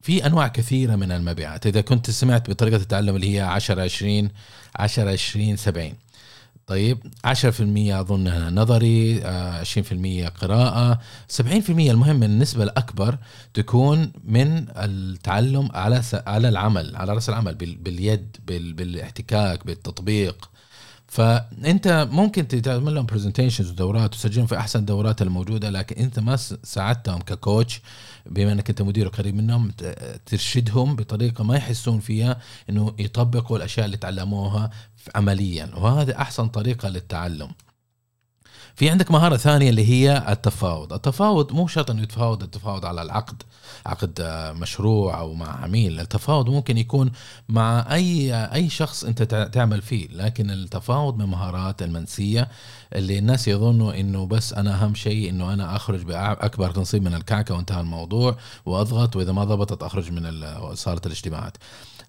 في 0.00 0.26
أنواع 0.26 0.48
كثيرة 0.48 0.96
من 0.96 1.12
المبيعات. 1.12 1.66
إذا 1.66 1.80
كنت 1.80 2.10
سمعت 2.10 2.50
بطريقة 2.50 2.76
التعلم 2.76 3.16
اللي 3.16 3.36
هي 3.36 3.40
10 3.40 3.82
20 3.82 4.28
10 4.76 5.10
20 5.10 5.56
70 5.56 5.92
طيب 6.68 6.98
10% 7.24 8.00
اظن 8.00 8.54
نظري 8.54 9.20
20% 9.20 9.24
آه، 9.24 10.28
قراءة. 10.28 11.00
70% 11.28 11.90
المهم 11.90 12.22
النسبة 12.22 12.64
الأكبر 12.64 13.18
تكون 13.54 14.12
من 14.24 14.66
التعلم 14.76 15.68
على 15.74 16.02
على 16.26 16.48
العمل 16.48 16.96
على 16.96 17.12
رأس 17.12 17.28
العمل 17.28 17.54
باليد 17.54 18.36
بالاحتكاك 18.46 19.66
بالتطبيق. 19.66 20.50
فأنت 21.08 22.08
ممكن 22.12 22.48
تعمل 22.48 22.94
لهم 22.94 23.06
برزنتيشنز 23.06 23.70
ودورات 23.70 24.14
وتسجلهم 24.14 24.46
في 24.46 24.56
أحسن 24.56 24.78
الدورات 24.78 25.22
الموجودة 25.22 25.70
لكن 25.70 26.02
أنت 26.02 26.18
ما 26.18 26.36
ساعدتهم 26.62 27.20
ككوتش 27.20 27.80
بما 28.28 28.52
انك 28.52 28.70
انت 28.70 28.82
مدير 28.82 29.08
قريب 29.08 29.34
منهم 29.34 29.70
ترشدهم 30.26 30.96
بطريقة 30.96 31.44
ما 31.44 31.56
يحسون 31.56 32.00
فيها 32.00 32.40
إنه 32.70 32.94
يطبقوا 32.98 33.56
الأشياء 33.56 33.86
اللي 33.86 33.96
تعلموها 33.96 34.70
عمليا. 35.14 35.70
وهذا 35.76 36.18
أحسن 36.18 36.48
طريقة 36.48 36.88
للتعلم. 36.88 37.50
في 38.78 38.90
عندك 38.90 39.10
مهارة 39.10 39.36
ثانية 39.36 39.70
اللي 39.70 39.88
هي 39.88 40.24
التفاوض. 40.28 40.92
التفاوض 40.92 41.52
مو 41.52 41.66
شرط 41.66 41.90
إنه 41.90 42.02
يتفاوض 42.02 42.42
التفاوض 42.42 42.86
على 42.86 43.02
العقد 43.02 43.42
عقد 43.86 44.20
مشروع 44.56 45.20
أو 45.20 45.34
مع 45.34 45.62
عميل. 45.62 46.00
التفاوض 46.00 46.50
ممكن 46.50 46.78
يكون 46.78 47.10
مع 47.48 47.94
أي 47.94 48.34
أي 48.34 48.68
شخص 48.68 49.04
أنت 49.04 49.22
تعمل 49.52 49.82
فيه. 49.82 50.08
لكن 50.08 50.50
التفاوض 50.50 51.16
من 51.16 51.22
المهارات 51.22 51.82
المنسية 51.82 52.48
اللي 52.94 53.18
الناس 53.18 53.48
يظنوا 53.48 54.00
إنه 54.00 54.26
بس 54.26 54.52
أنا 54.52 54.74
أهم 54.74 54.94
شيء 54.94 55.30
إنه 55.30 55.52
أنا 55.52 55.76
أخرج 55.76 56.02
باكبر 56.02 56.80
نصيب 56.80 57.02
من 57.02 57.14
الكعكة 57.14 57.54
وانتهى 57.54 57.80
الموضوع 57.80 58.36
وأضغط 58.66 59.16
وإذا 59.16 59.32
ما 59.32 59.44
ضبطت 59.44 59.82
أخرج 59.82 60.12
من 60.12 60.44
صالة 60.74 61.00
الاجتماعات. 61.06 61.56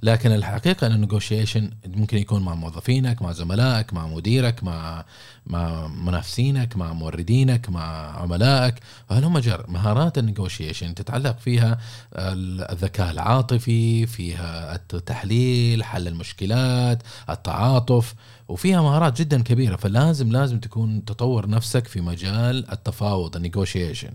لكن 0.04 0.32
الحقيقة 0.32 0.88
إن 0.88 0.92
ال 0.92 0.99
negotiation 0.99 1.72
ممكن 1.88 2.18
يكون 2.18 2.44
مع 2.44 2.56
موظفينك 2.56 3.22
مع 3.22 3.32
زملائك 3.32 3.94
مع 3.94 4.08
مديرك 4.08 4.64
مع 4.64 5.06
مع 5.46 5.88
منافسينك 5.88 6.78
مع 6.78 6.94
موردينك 6.94 7.70
مع 7.70 8.18
عملائك. 8.22 8.76
هلم 9.12 9.40
جر 9.40 9.66
مهارات 9.68 10.18
ال 10.18 10.24
negotiation 10.24 10.96
تتعلق 10.96 11.40
فيها 11.40 11.78
الذكاء 12.16 13.12
العاطفي 13.12 14.06
فيها 14.06 14.76
التحليل 14.76 15.84
حل 15.84 16.08
المشكلات 16.08 17.04
التعاطف 17.30 18.14
وفيها 18.48 18.82
مهارات 18.82 19.22
جدا 19.22 19.44
كبيرة. 19.44 19.76
فلازم 19.76 20.32
لازم 20.32 20.60
تكون 20.60 21.06
تطور 21.06 21.50
نفسك 21.50 21.88
في 21.88 22.02
مجال 22.02 22.72
التفاوض 22.72 23.36
ال 23.36 23.42
negotiation 23.42 24.12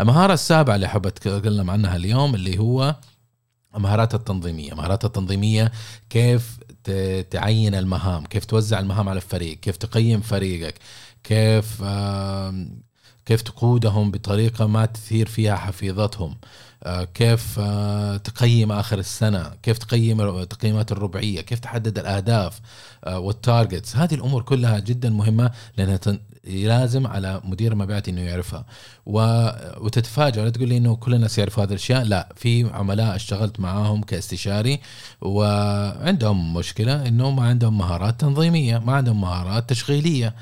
المهارة 0.00 0.32
السابعة 0.32 0.74
اللي 0.74 0.88
حابب 0.88 1.06
اتكلم 1.06 1.70
عنها 1.70 1.96
اليوم 1.96 2.34
اللي 2.34 2.58
هو 2.58 2.96
المهارات 3.76 4.14
التنظيمية. 4.14 4.74
مهارات 4.74 5.04
التنظيمية 5.04 5.72
كيف 6.10 6.58
تعين 7.30 7.74
المهام 7.74 8.24
كيف 8.26 8.44
توزع 8.44 8.78
المهام 8.78 9.08
على 9.08 9.16
الفريق 9.16 9.60
كيف 9.60 9.76
تقيم 9.76 10.20
فريقك 10.20 10.74
كيف 11.24 11.82
كيف 13.26 13.42
تقودهم 13.42 14.10
بطريقة 14.10 14.66
ما 14.66 14.86
تثير 14.86 15.28
فيها 15.28 15.56
حفيظتهم 15.56 16.36
آه، 16.82 17.04
كيف 17.04 17.58
آه، 17.58 18.16
تقيم 18.16 18.72
آخر 18.72 18.98
السنة 18.98 19.52
كيف 19.62 19.78
تقيم 19.78 20.20
التقييمات 20.20 20.92
الربعية 20.92 21.40
كيف 21.40 21.58
تحدد 21.58 21.98
الأهداف 21.98 22.60
آه، 23.04 23.18
والتارجتس 23.18 23.96
هذه 23.96 24.14
الأمور 24.14 24.42
كلها 24.42 24.78
جدا 24.78 25.10
مهمة 25.10 25.50
لأنها 25.76 25.96
لازم 26.44 27.06
على 27.06 27.40
مدير 27.44 27.72
المبيعات 27.72 28.08
إنه 28.08 28.20
يعرفها. 28.20 28.64
وتتفاجئ 29.06 30.42
لا 30.42 30.50
تقول 30.50 30.68
لي 30.68 30.76
إنه 30.76 30.96
كل 30.96 31.14
الناس 31.14 31.38
يعرفوا 31.38 31.64
هذه 31.64 31.70
الأشياء. 31.70 32.02
لا 32.02 32.32
في 32.36 32.70
عملاء 32.72 33.16
اشتغلت 33.16 33.60
معاهم 33.60 34.02
كاستشاري 34.02 34.80
وعندهم 35.20 36.54
مشكلة 36.54 37.08
إنه 37.08 37.30
ما 37.30 37.42
عندهم 37.42 37.78
مهارات 37.78 38.20
تنظيمية 38.20 38.78
ما 38.78 38.92
عندهم 38.92 39.20
مهارات 39.20 39.70
تشغيلية. 39.70 40.34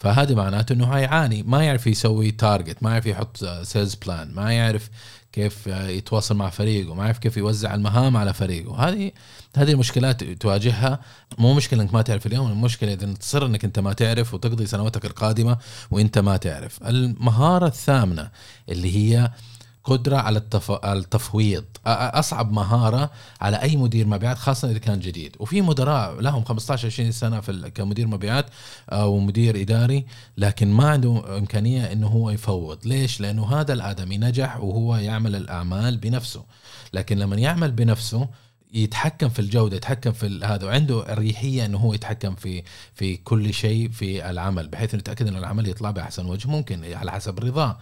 فهذا 0.00 0.34
معناته 0.34 0.72
إنه 0.72 0.86
هيعاني 0.86 1.42
ما 1.42 1.64
يعرف 1.64 1.86
يسوي 1.86 2.30
target 2.30 2.82
ما 2.82 2.90
يعرف 2.90 3.06
يحط 3.06 3.44
sales 3.62 3.94
plan 3.94 4.34
ما 4.34 4.52
يعرف 4.52 4.90
كيف 5.32 5.66
يتواصل 5.66 6.36
مع 6.36 6.50
فريقه 6.50 6.94
ما 6.94 7.04
يعرف 7.04 7.18
كيف 7.18 7.36
يوزع 7.36 7.74
المهام 7.74 8.16
على 8.16 8.34
فريقه. 8.34 8.88
هذه 8.88 9.12
هذه 9.56 9.72
المشكلات 9.72 10.24
تواجهها. 10.24 11.00
مو 11.38 11.54
مشكلة 11.54 11.82
إنك 11.82 11.94
ما 11.94 12.02
تعرف 12.02 12.26
اليوم 12.26 12.50
المشكلة 12.50 12.92
إذا 12.92 13.12
تصر 13.12 13.46
إنك 13.46 13.64
أنت 13.64 13.78
ما 13.78 13.92
تعرف 13.92 14.34
وتقضي 14.34 14.66
سنواتك 14.66 15.04
القادمة 15.04 15.58
وأنت 15.90 16.18
ما 16.18 16.36
تعرف. 16.36 16.82
المهارة 16.82 17.66
الثامنة 17.66 18.30
اللي 18.68 18.96
هي 18.96 19.30
قدرة 19.88 20.16
على 20.16 20.38
التف... 20.38 20.70
التفويض. 20.70 21.64
أصعب 21.86 22.52
مهارة 22.52 23.10
على 23.40 23.56
أي 23.62 23.76
مدير 23.76 24.06
مبيعات 24.06 24.38
خاصة 24.38 24.70
إذا 24.70 24.78
كان 24.78 25.00
جديد. 25.00 25.36
وفي 25.40 25.62
مدراء 25.62 26.20
لهم 26.20 26.44
15 26.44 26.86
20 26.86 27.12
سنة 27.12 27.40
في 27.40 27.70
كمدير 27.74 28.06
مبيعات 28.06 28.46
أو 28.90 29.18
مدير 29.18 29.60
إداري 29.60 30.06
لكن 30.36 30.72
ما 30.72 30.90
عنده 30.90 31.38
إمكانية 31.38 31.92
إنه 31.92 32.06
هو 32.06 32.30
يفوض. 32.30 32.86
ليش؟ 32.86 33.20
لأنه 33.20 33.60
هذا 33.60 33.72
الآدمي 33.72 34.18
نجح 34.18 34.56
وهو 34.60 34.96
يعمل 34.96 35.36
الأعمال 35.36 35.96
بنفسه. 35.96 36.44
لكن 36.92 37.18
لما 37.18 37.36
يعمل 37.36 37.72
بنفسه 37.72 38.28
يتحكم 38.74 39.28
في 39.28 39.38
الجودة 39.38 39.76
يتحكم 39.76 40.12
في 40.12 40.40
هذا 40.44 40.66
وعنده 40.66 41.12
الريحيه 41.12 41.64
إنه 41.64 41.78
هو 41.78 41.94
يتحكم 41.94 42.34
في 42.34 42.62
في 42.94 43.16
كل 43.16 43.54
شيء 43.54 43.90
في 43.90 44.30
العمل 44.30 44.68
بحيث 44.68 44.94
إنه 44.94 45.00
يتأكد 45.00 45.26
انه 45.28 45.38
العمل 45.38 45.68
يطلع 45.68 45.90
بأحسن 45.90 46.26
وجه 46.26 46.48
ممكن 46.48 46.94
على 46.94 47.12
حسب 47.12 47.38
رضاه 47.38 47.78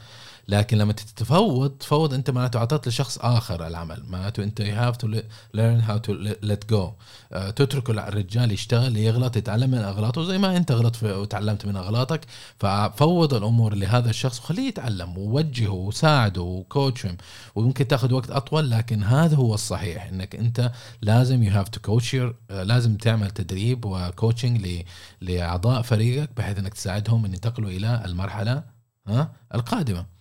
لكن 0.48 0.78
لما 0.78 0.92
تتفوض 0.92 1.70
تفوض 1.70 2.14
أنت 2.14 2.30
معناته 2.30 2.58
أعطيت 2.58 2.88
لشخص 2.88 3.18
آخر 3.18 3.66
العمل. 3.66 4.02
معناته 4.06 4.42
أنت 4.42 4.60
you 4.60 4.74
have 4.74 4.96
to 4.96 5.08
learn 5.54 5.80
how 5.80 5.98
to 5.98 6.12
let 6.42 6.70
go 6.70 6.92
تترك 7.32 7.90
الرجال 7.90 8.52
يشتغل 8.52 8.96
يغلط 8.96 9.36
يتعلم 9.36 9.70
من 9.70 9.78
أغلاطه 9.78 10.24
زي 10.24 10.38
ما 10.38 10.56
أنت 10.56 10.72
غلطت 10.72 11.04
وتعلمت 11.04 11.66
من 11.66 11.76
أغلاطك. 11.76 12.20
ففوض 12.58 13.34
الأمور 13.34 13.74
لهذا 13.74 14.10
الشخص 14.10 14.38
وخليه 14.38 14.68
يتعلم 14.68 15.18
ووجهه 15.18 15.72
وساعده 15.72 16.42
و 16.42 16.53
coach 16.53 17.06
ه 17.06 17.16
وممكن 17.54 17.88
تأخذ 17.88 18.12
وقت 18.12 18.30
أطول 18.30 18.70
لكن 18.70 19.02
هذا 19.02 19.36
هو 19.36 19.54
الصحيح. 19.54 20.04
إنك 20.04 20.36
أنت 20.36 20.72
لازم 21.02 21.42
you 21.42 21.52
have 21.52 21.68
to 21.68 21.80
coach 21.80 22.16
لازم 22.50 22.96
تعمل 22.96 23.30
تدريب 23.30 23.84
و 23.84 23.95
coaching 23.95 24.82
لأعضاء 25.20 25.82
فريقك 25.82 26.30
بحيث 26.36 26.58
إنك 26.58 26.74
تساعدهم 26.74 27.24
إن 27.24 27.34
ينتقلوا 27.34 27.70
إلى 27.70 28.02
المرحلة 28.04 28.62
ها 29.06 29.32
القادمة. 29.54 30.15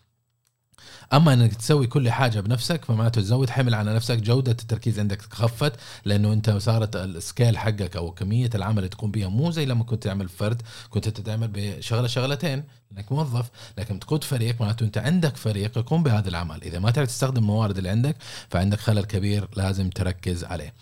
أما 1.13 1.34
إنك 1.34 1.54
تسوي 1.54 1.88
كل 1.88 2.10
حاجة 2.10 2.39
بنفسك 2.39 2.86
فمعناته 2.86 3.22
تزود 3.22 3.50
حمل 3.50 3.74
على 3.74 3.96
نفسك 3.96 4.18
جودة 4.18 4.51
التركيز 4.51 5.00
عندك 5.00 5.22
خفت 5.22 5.74
لأنه 6.06 6.34
أنت 6.34 6.50
صارت 6.50 6.96
ال 6.95 7.06
scale 7.06 7.57
حقك 7.58 7.96
أو 7.96 8.12
كمية 8.12 8.50
العمل 8.56 8.77
اللي 8.77 8.89
تقوم 8.89 9.12
بها 9.12 9.27
مو 9.27 9.51
زي 9.51 9.65
لما 9.65 9.84
كنت 9.84 10.04
تعمل 10.04 10.30
فرد 10.30 10.62
كنت 10.89 11.08
تعمل 11.10 11.48
بشغلة 11.54 12.08
شغلتين 12.08 12.63
إنك 12.92 13.12
موظف 13.12 13.50
لكن 13.77 14.00
تقود 14.00 14.24
فريق 14.24 14.62
معناته 14.62 14.84
أنت 14.84 14.98
عندك 14.98 15.38
فريق 15.38 15.77
يقوم 15.77 16.04
بهذا 16.04 16.30
العمل 16.30 16.63
إذا 16.63 16.80
ما 16.80 16.92
تعرف 16.92 17.08
تستخدم 17.08 17.38
الموارد 17.38 17.77
اللي 17.77 17.89
عندك 17.89 18.15
فعندك 18.50 18.80
خلل 18.80 19.06
كبير 19.06 19.48
لازم 19.56 19.89
تركز 19.89 20.44
عليه. 20.44 20.74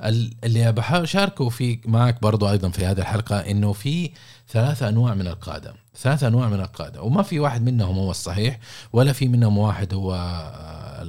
اللي 0.00 0.72
بحاول 0.72 1.02
اشاركه 1.02 1.48
في 1.48 1.78
معك 1.84 2.22
برضو 2.22 2.50
أيضا 2.50 2.68
في 2.68 2.86
هذه 2.86 2.98
الحلقة 2.98 3.38
إنه 3.38 3.72
في 3.72 4.10
ثلاثة 4.48 4.88
أنواع 4.88 5.14
من 5.14 5.26
القادة. 5.26 5.74
ثلاثة 5.96 6.28
أنواع 6.28 6.48
من 6.48 6.60
القادة. 6.60 7.02
وما 7.02 7.22
في 7.22 7.40
واحد 7.40 7.62
منهم 7.62 7.98
هو 7.98 8.10
الصحيح 8.10 8.58
ولا 8.92 9.12
في 9.12 9.28
منهم 9.28 9.58
واحد 9.58 9.94
هو 9.94 10.14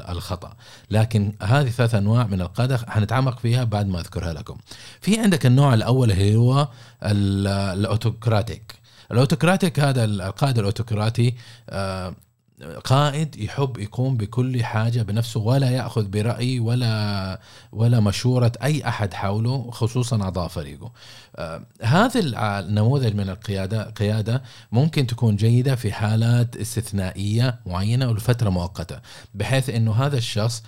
الخطأ. 0.10 0.54
لكن 0.92 1.34
هذه 1.42 1.70
ثلاث 1.70 1.96
أنواع 1.96 2.28
من 2.28 2.42
القادة 2.42 2.78
حنتعمق 2.88 3.40
فيها 3.40 3.64
بعد 3.64 3.88
ما 3.88 4.00
أذكرها 4.00 4.34
لكم. 4.34 4.58
في 5.02 5.20
عندك 5.20 5.46
النوع 5.46 5.74
الأول 5.74 6.12
اللي 6.12 6.36
هو 6.36 6.68
الأوتوكراتيك. 7.04 8.84
الأوتوكراتيك 9.12 9.80
هذا 9.80 10.06
القائد 10.06 10.58
الأوتوكراتي 10.60 11.36
آه، 11.70 12.16
قائد 12.84 13.36
يحب 13.36 13.78
يقوم 13.78 14.18
بكل 14.18 14.64
حاجة 14.64 15.02
بنفسه 15.02 15.40
ولا 15.40 15.70
يأخذ 15.70 16.08
برأي 16.08 16.60
ولا 16.60 17.40
ولا 17.72 18.00
مشورة 18.00 18.52
أي 18.64 18.88
أحد 18.88 19.14
حوله 19.14 19.72
خصوصا 19.72 20.22
أعضاء 20.22 20.48
فريقه. 20.48 20.92
آه 21.36 21.66
هذا 21.82 22.20
النموذج 22.60 23.16
من 23.16 23.30
القيادة 23.30 23.84
قيادة 23.84 24.44
ممكن 24.72 25.08
تكون 25.08 25.36
جيدة 25.36 25.76
في 25.76 25.92
حالات 25.92 26.56
استثنائية 26.56 27.60
معينة 27.66 28.10
ولفتره 28.10 28.50
مؤقتة 28.50 29.00
بحيث 29.34 29.70
إنه 29.70 29.92
هذا 29.94 30.18
الشخص 30.18 30.64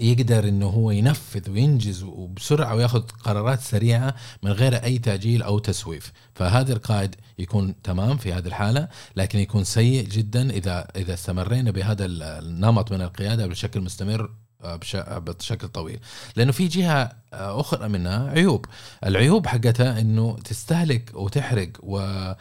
يقدر 0.00 0.48
إنه 0.48 0.66
هو 0.66 0.90
ينفذ 0.90 1.50
وينجز 1.50 2.02
وبسرعه 2.02 2.74
وياخذ 2.74 3.00
قرارات 3.00 3.60
سريعة 3.60 4.14
من 4.42 4.52
غير 4.52 4.74
أي 4.74 4.98
تاجيل 4.98 5.42
أو 5.42 5.58
تسويف. 5.58 6.12
فهذا 6.34 6.72
القائد 6.72 7.14
يكون 7.38 7.82
تمام 7.82 8.16
في 8.16 8.32
هذه 8.32 8.46
الحالة 8.46 8.88
لكن 9.16 9.38
يكون 9.38 9.64
سيء 9.64 10.08
جدا 10.08 10.50
إذا 10.50 10.88
إذا 10.96 11.14
استمرينا 11.14 11.70
بهذا 11.70 12.04
النمط 12.08 12.92
من 12.92 13.02
القيادة 13.02 13.46
بشكل 13.46 13.80
مستمر 13.80 14.30
آه، 14.64 14.76
بشكل 15.18 15.68
طويل. 15.68 16.00
لأنه 16.36 16.52
في 16.52 16.68
جهة 16.68 17.19
أخرى 17.32 17.88
منها 17.88 18.30
عيوب. 18.30 18.66
العيوب 19.06 19.46
حقتها 19.46 20.00
إنه 20.00 20.36
تستهلك 20.44 21.10
وتحرق 21.14 21.68
و 21.82 22.32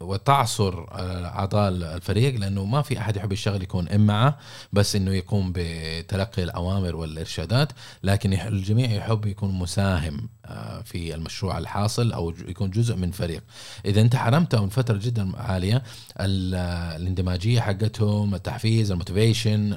وتعصر 0.00 0.86
أعضاء 1.24 1.68
الفريق 1.68 2.34
لأنه 2.40 2.64
ما 2.64 2.82
في 2.82 2.98
أحد 2.98 3.16
يحب 3.16 3.32
الشغل 3.32 3.62
يكون 3.62 3.88
ام 3.88 4.06
معه 4.06 4.38
بس 4.72 4.96
إنه 4.96 5.10
يقوم 5.10 5.52
بتلقي 5.54 6.42
الأوامر 6.42 6.96
والإرشادات. 6.96 7.72
لكن 8.02 8.32
الجميع 8.32 8.90
يحب 8.90 9.26
يكون 9.26 9.58
مساهم 9.58 10.28
آه، 10.46 10.80
في 10.82 11.14
المشروع 11.14 11.58
الحاصل 11.58 12.12
أو 12.12 12.34
يكون 12.48 12.70
جزء 12.70 12.96
من 12.96 13.10
فريق. 13.10 13.42
إذا 13.84 14.00
أنت 14.00 14.16
حرمته 14.16 14.62
من 14.62 14.68
فترة 14.68 14.96
جدا 14.96 15.36
عالية 15.36 15.82
الاندماجية 16.20 17.60
حقتهم 17.60 18.34
التحفيز 18.34 18.90
ال 18.90 18.98
motivation 18.98 19.76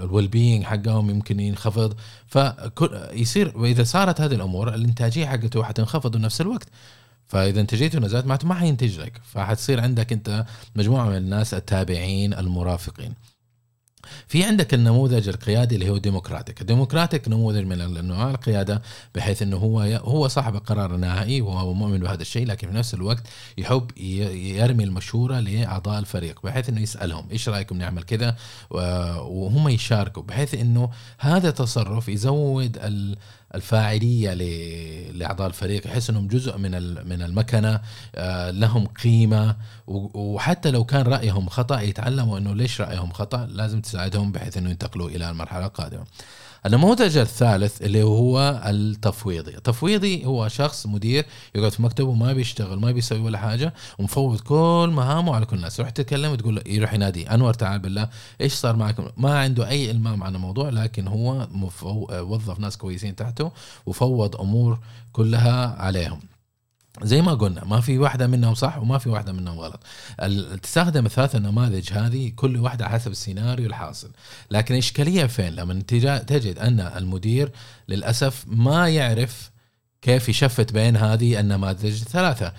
ال 0.00 0.06
well 0.06 0.28
being 0.28 0.64
حقهم 0.64 1.06
يمكن 1.30 1.40
ينخفض. 1.40 1.96
فيصير 2.26 3.58
وإذا 3.58 3.84
صارت 3.84 4.20
هذه 4.20 4.34
الأمور 4.34 4.74
الإنتاجية 4.74 5.26
حقته 5.26 5.62
حتنخفض 5.62 6.16
بنفس 6.16 6.40
الوقت. 6.40 6.68
فإذا 7.28 7.60
إنتاجيته 7.60 7.98
نزلت 7.98 8.26
معناته 8.26 8.48
ما 8.48 8.54
حينتج 8.54 9.00
لك. 9.00 9.20
فحتصير 9.24 9.80
عندك 9.80 10.12
أنت 10.12 10.46
مجموعة 10.76 11.04
من 11.04 11.16
الناس 11.16 11.54
التابعين 11.54 12.34
المرافقين. 12.34 13.14
في 14.28 14.44
عندك 14.44 14.74
النموذج 14.74 15.28
القيادي 15.28 15.74
اللي 15.74 15.90
هو 15.90 15.96
ديمقراطيك 15.96 16.60
الديمقراطيك 16.60 17.28
نموذج 17.28 17.64
من 17.64 17.80
أنواع 17.80 18.30
القيادة 18.30 18.82
بحيث 19.14 19.42
إنه 19.42 19.56
هو 19.56 19.80
هو 19.80 20.28
صاحب 20.28 20.54
القرار 20.54 20.94
النهائي 20.94 21.40
وهو 21.40 21.74
مؤمن 21.74 21.98
بهذا 21.98 22.22
الشيء 22.22 22.46
لكن 22.46 22.68
في 22.68 22.74
نفس 22.74 22.94
الوقت 22.94 23.22
يحب 23.58 23.98
يرمي 23.98 24.84
المشورة 24.84 25.40
لأعضاء 25.40 25.98
الفريق 25.98 26.40
بحيث 26.44 26.68
إنه 26.68 26.80
يسألهم 26.80 27.26
إيش 27.32 27.48
رأيكم 27.48 27.78
نعمل 27.78 28.02
كذا؟ 28.02 28.36
وهم 29.20 29.68
يشاركوا 29.68 30.22
بحيث 30.22 30.54
إنه 30.54 30.90
هذا 31.18 31.48
التصرف 31.48 32.08
يزود 32.08 32.78
الفاعلية 33.54 34.32
لأعضاء 35.18 35.46
الفريق 35.46 35.86
يحس 35.86 36.10
إنهم 36.10 36.28
جزء 36.28 36.58
من 36.58 36.70
من 37.08 37.22
المكنة 37.22 37.80
آه، 38.14 38.50
لهم 38.50 38.86
قيمة. 38.86 39.56
وحتى 39.86 40.70
لو 40.70 40.84
كان 40.84 41.02
رأيهم 41.02 41.48
خطأ 41.48 41.80
يتعلموا 41.80 42.38
إنه 42.38 42.54
ليش 42.54 42.80
رأيهم 42.80 43.12
خطأ 43.12 43.46
لازم 43.46 43.80
تساعدهم 43.80 44.32
بحيث 44.32 44.56
إنه 44.56 44.70
ينتقلوا 44.70 45.08
إلى 45.08 45.30
المرحلة 45.30 45.66
القادمة. 45.66 46.04
النموذج 46.66 47.16
الثالث 47.16 47.82
اللي 47.82 48.02
هو 48.02 48.62
التفويضي. 48.66 49.56
التفويضي 49.56 50.24
هو 50.24 50.48
شخص 50.48 50.86
مدير 50.86 51.26
يقعد 51.54 51.72
في 51.72 51.82
مكتبه 51.82 52.14
ما 52.14 52.32
بيشتغل 52.32 52.80
ما 52.80 52.92
بيسوي 52.92 53.20
ولا 53.20 53.38
حاجة 53.38 53.74
ومفوض 53.98 54.40
كل 54.40 54.90
مهامه 54.92 55.34
على 55.34 55.46
كل 55.46 55.56
الناس. 55.56 55.78
يروح 55.78 55.90
تكلم 55.90 56.32
وتقول 56.32 56.56
له 56.56 56.62
يروح 56.66 56.94
ينادي 56.94 57.30
أنور 57.30 57.54
تعال 57.54 57.78
بالله 57.78 58.08
إيش 58.40 58.52
صار 58.52 58.76
معك 58.76 58.96
ما 59.16 59.38
عنده 59.38 59.68
أي 59.68 59.90
إلمام 59.90 60.22
عن 60.22 60.34
الموضوع 60.34 60.68
لكن 60.68 61.08
هو 61.08 61.48
وظف 62.10 62.60
ناس 62.60 62.76
كويسين 62.76 63.16
تحته 63.16 63.52
وفوض 63.86 64.36
أمور 64.36 64.78
كلها 65.12 65.82
عليهم. 65.82 66.20
زي 67.02 67.22
ما 67.22 67.34
قلنا 67.34 67.64
ما 67.64 67.80
في 67.80 67.98
واحدة 67.98 68.26
منهم 68.26 68.54
صح 68.54 68.78
وما 68.78 68.98
في 68.98 69.08
واحدة 69.08 69.32
منهم 69.32 69.58
غلط. 69.58 69.80
تستخدم 70.62 71.06
الثلاث 71.06 71.36
النماذج 71.36 71.92
هذه 71.92 72.32
كل 72.36 72.56
واحدة 72.56 72.88
حسب 72.88 73.10
السيناريو 73.10 73.66
الحاصل. 73.66 74.10
لكن 74.50 74.74
الإشكالية 74.74 75.26
فين؟ 75.26 75.52
لما 75.52 75.82
تجد 76.26 76.58
أن 76.58 76.80
المدير 76.80 77.52
للأسف 77.88 78.44
ما 78.46 78.88
يعرف 78.88 79.50
كيف 80.02 80.28
يشفت 80.28 80.72
بين 80.72 80.96
هذه 80.96 81.40
النماذج 81.40 82.00
الثلاثة. 82.00 82.52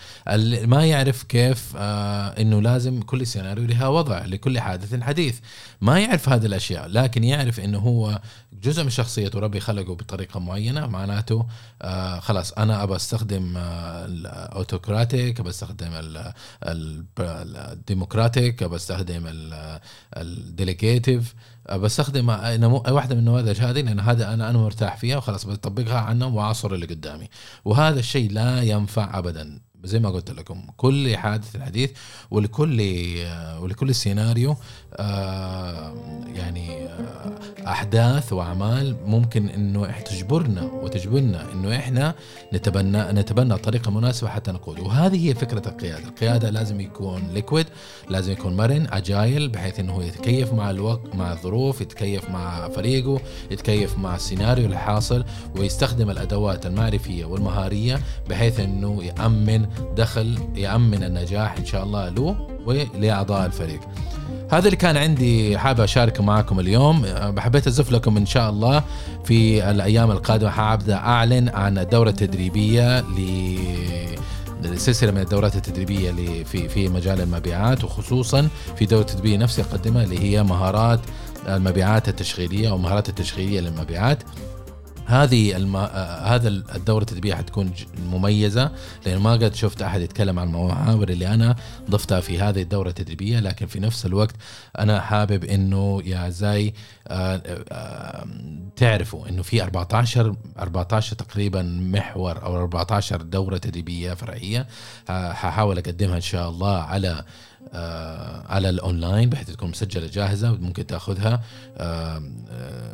ما 0.66 0.86
يعرف 0.86 1.24
كيف 1.24 1.74
آه 1.78 2.28
إنه 2.28 2.62
لازم 2.62 3.02
كل 3.02 3.28
سيناريو 3.28 3.66
لها 3.66 3.88
وضع 3.88 4.26
لكل 4.26 4.60
حادث 4.60 5.02
حديث. 5.02 5.40
ما 5.82 6.00
يعرف 6.00 6.30
هذه 6.30 6.46
الأشياء 6.46 6.88
لكن 6.88 7.24
يعرف 7.24 7.60
إنه 7.60 7.80
هو 7.80 8.22
جزء 8.64 8.84
من 8.84 8.90
شخصيته 8.90 9.40
ربي 9.40 9.60
خلقه 9.60 9.96
بطريقة 9.96 10.40
معينة 10.40 10.88
معناته 10.88 11.48
آه 11.82 12.20
خلاص 12.20 12.52
أنا 12.52 12.84
أبى 12.84 12.96
أستخدم 12.96 13.58
آه 13.58 14.06
ال 14.06 14.18
autocratic 14.18 15.40
أبى 15.40 15.50
أستخدم 15.50 16.22
ال 17.20 17.33
democratic 17.33 18.64
أبى 18.64 18.76
أستخدم 18.76 19.24
ال 20.18 20.28
delegative 20.28 21.34
بستخدم 21.72 22.30
واحدة 22.30 23.16
من 23.16 23.20
النماذج 23.20 23.62
هذه 23.62 23.82
لأن 23.82 24.00
هذا 24.00 24.34
أنا 24.34 24.50
أنا 24.50 24.58
مرتاح 24.58 24.98
فيها 24.98 25.18
وخلاص 25.18 25.46
بطبقها 25.46 26.00
عنهم 26.00 26.36
وأعصر 26.36 26.74
اللي 26.74 26.86
قدامي. 26.86 27.30
وهذا 27.66 28.00
الشيء 28.00 28.32
لا 28.32 28.62
ينفع 28.62 29.20
ابدا. 29.20 29.60
زي 29.84 30.00
ما 30.00 30.10
قلت 30.10 30.32
لكم 30.32 30.62
كل 30.78 31.18
حادث 31.18 31.58
حديث 31.58 31.92
ولكل 32.32 32.82
ولكل 33.62 33.96
سيناريو 33.96 34.56
آه، 34.94 35.94
يعني 36.36 36.86
آه، 36.86 37.38
أحداث 37.68 38.34
وأعمال 38.34 38.98
ممكن 39.06 39.50
إنه 39.50 39.92
تجبرنا 39.92 40.64
وتجبرنا 40.64 41.52
إنه 41.54 41.76
إحنا 41.76 42.16
نتبنى 42.54 43.04
نتبنى 43.04 43.58
طريقة 43.58 43.92
مناسبة 43.92 44.30
حتى 44.30 44.52
نقود. 44.52 44.80
وهذه 44.80 45.30
هي 45.30 45.34
فكرة 45.34 45.70
القيادة، 45.70 46.08
القيادة 46.08 46.50
لازم 46.50 46.82
يكون 46.82 47.28
ليكويد، 47.34 47.66
لازم 48.10 48.32
يكون 48.32 48.58
مرن، 48.58 48.88
اجايل 48.92 49.50
بحيث 49.50 49.80
إنه 49.80 50.04
يتكيف 50.04 50.54
مع 50.54 50.70
الوقت 50.70 51.16
مع 51.16 51.32
الظروف، 51.32 51.82
يتكيف 51.82 52.30
مع 52.30 52.70
فريقه، 52.70 53.20
يتكيف 53.52 53.98
مع 53.98 54.16
السيناريو 54.16 54.66
الحاصل 54.66 55.26
ويستخدم 55.56 56.10
الأدوات 56.10 56.66
المعرفية 56.66 57.26
والمهارية 57.26 58.00
بحيث 58.30 58.60
إنه 58.60 59.04
يأمن 59.04 59.67
دخل 59.96 60.38
يأمن 60.56 61.04
النجاح 61.04 61.58
إن 61.58 61.66
شاء 61.66 61.84
الله 61.84 62.10
له 62.10 62.36
ولأعضاء 62.66 63.46
الفريق. 63.46 63.80
هذا 64.52 64.66
اللي 64.66 64.78
كان 64.78 64.98
عندي 64.98 65.58
حابب 65.58 65.82
أشاركه 65.82 66.24
معكم 66.24 66.60
اليوم. 66.60 67.06
حبيت 67.38 67.68
أزف 67.68 67.92
لكم 67.92 68.18
إن 68.18 68.26
شاء 68.26 68.50
الله 68.50 68.84
في 69.26 69.70
الأيام 69.72 70.12
القادمة. 70.12 70.50
حابدأ 70.50 70.96
أعلن 70.96 71.50
عن 71.50 71.78
الدورة 71.78 72.10
التدريبية 72.10 73.00
ل 73.00 73.58
سلسله 74.76 75.12
من 75.12 75.22
الدورات 75.22 75.56
التدريبية 75.56 76.10
اللي 76.10 76.46
في 76.46 76.70
في 76.70 76.90
مجال 76.90 77.22
المبيعات 77.22 77.84
وخصوصا 77.84 78.48
في 78.76 78.86
دورة 78.86 79.04
تدريبيه 79.04 79.38
نفسي 79.38 79.62
اقدمها 79.62 80.04
اللي 80.04 80.20
هي 80.20 80.44
مهارات 80.44 81.00
المبيعات 81.48 82.10
التشغيلية 82.10 82.70
أو 82.70 82.78
مهارات 82.78 83.10
التشغيلية 83.10 83.60
للمبيعات. 83.60 84.24
هذه 85.08 85.56
الم... 85.56 85.76
هذا 86.26 86.48
الدورة 86.48 87.02
التدريبيه 87.02 87.36
حتكون 87.36 87.74
مميزة 88.12 88.72
لأن 89.06 89.18
ما 89.18 89.32
قد 89.32 89.56
شفت 89.56 89.82
أحد 89.82 90.02
يتكلم 90.02 90.40
عن 90.40 90.48
المحاور 90.48 91.10
اللي 91.10 91.28
أنا 91.34 91.56
ضفتها 91.90 92.20
في 92.20 92.40
هذه 92.40 92.62
الدورة 92.62 92.90
التدريبيه 92.90 93.40
لكن 93.40 93.66
في 93.66 93.80
نفس 93.80 94.06
الوقت 94.06 94.36
أنا 94.80 95.00
حابب 95.02 95.44
إنه 95.44 96.02
يا 96.06 96.18
اعزائي 96.18 96.74
آه، 97.08 97.42
آه، 97.72 98.28
تعرفوا 98.76 99.30
إنه 99.30 99.42
في 99.42 99.64
14 99.64 100.36
14 100.60 101.16
تقريبا 101.16 101.62
محور 101.64 102.44
أو 102.44 102.58
14 102.58 103.22
دورة 103.22 103.58
تدريبيه 103.58 104.14
فرعية 104.14 104.68
ححاول 105.10 105.78
أقدمها 105.78 106.16
إن 106.16 106.22
شاء 106.22 106.50
الله 106.50 106.78
على 106.78 107.24
آه 107.74 108.44
على 108.48 108.70
الأونلاين 108.70 109.30
بحيث 109.30 109.52
تكون 109.52 109.70
مسجلة 109.70 110.08
جاهزة 110.08 110.52
ممكن 110.52 110.88
تأخذها 110.88 111.42
آه 111.78 112.22
آه 112.50 112.87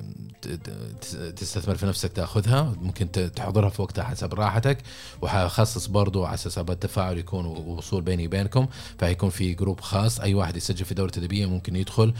تستثمر 1.37 1.75
في 1.75 1.85
نفسك 1.85 2.11
تأخذها 2.11 2.73
ممكن 2.81 3.11
تحضرها 3.11 3.69
في 3.69 3.81
وقتها 3.81 4.03
حسب 4.03 4.33
راحتك 4.33 4.77
وحخصص 5.21 5.87
برضو 5.87 6.25
على 6.25 6.33
أساس 6.33 6.57
التفاعل 6.57 7.17
يكون 7.17 7.45
ووصول 7.45 8.01
بيني 8.01 8.27
وبينكم 8.27 8.67
فيكون 8.99 9.29
في 9.29 9.53
جروب 9.53 9.79
خاص 9.79 10.19
أي 10.19 10.33
واحد 10.33 10.57
يسجل 10.57 10.85
في 10.85 10.93
دورة 10.93 11.09
تدريبيه 11.09 11.45
ممكن 11.45 11.75
يدخل 11.75 12.13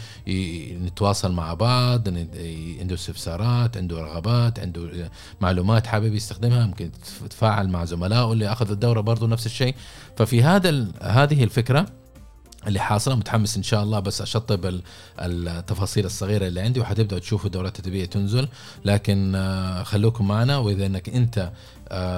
نتواصل 0.84 1.32
مع 1.32 1.54
بعض 1.54 2.08
عنده 2.80 2.94
استفسارات 2.94 3.76
عنده 3.76 4.00
رغبات 4.00 4.60
عنده 4.60 5.10
معلومات 5.40 5.86
حابب 5.86 6.14
يستخدمها 6.14 6.66
ممكن 6.66 6.90
يتفاعل 7.24 7.68
مع 7.68 7.84
زملائه 7.84 8.32
اللي 8.32 8.52
أخذ 8.52 8.70
الدورة 8.70 9.00
برضو 9.00 9.26
نفس 9.26 9.46
الشيء. 9.46 9.74
ففي 10.16 10.42
هذا 10.42 10.86
هذه 11.02 11.44
الفكرة 11.44 11.86
اللي 12.66 12.80
حاصله 12.80 13.14
متحمس 13.14 13.56
إن 13.56 13.62
شاء 13.62 13.82
الله 13.82 14.00
بس 14.00 14.20
أشطب 14.20 14.80
التفاصيل 15.20 16.06
الصغيرة 16.06 16.46
اللي 16.46 16.60
عندي 16.60 16.80
وحتبداوا 16.80 17.20
تشوفوا 17.20 17.50
دورات 17.50 17.78
التدريبيه 17.78 18.04
تنزل. 18.04 18.48
لكن 18.84 19.34
آه، 19.34 19.82
خلوكم 19.82 20.28
معنا 20.28 20.58
وإذا 20.58 20.86
إنك 20.86 21.08
أنت 21.08 21.50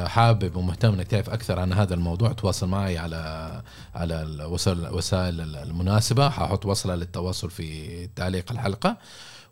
حابب 0.07 0.57
ومهتم 0.57 0.93
إنك 0.93 1.07
تعرف 1.07 1.31
أكثر 1.31 1.59
عن 1.59 1.73
هذا 1.73 1.95
الموضوع 1.95 2.33
تواصل 2.33 2.69
معي 2.69 2.99
على 2.99 3.63
على 3.95 4.23
الوسائل 4.67 5.41
المناسبة. 5.57 6.29
حأحط 6.29 6.67
وصلة 6.67 6.95
للتواصل 6.95 7.51
في 7.51 8.07
تعليق 8.17 8.53
الحلقة. 8.53 8.97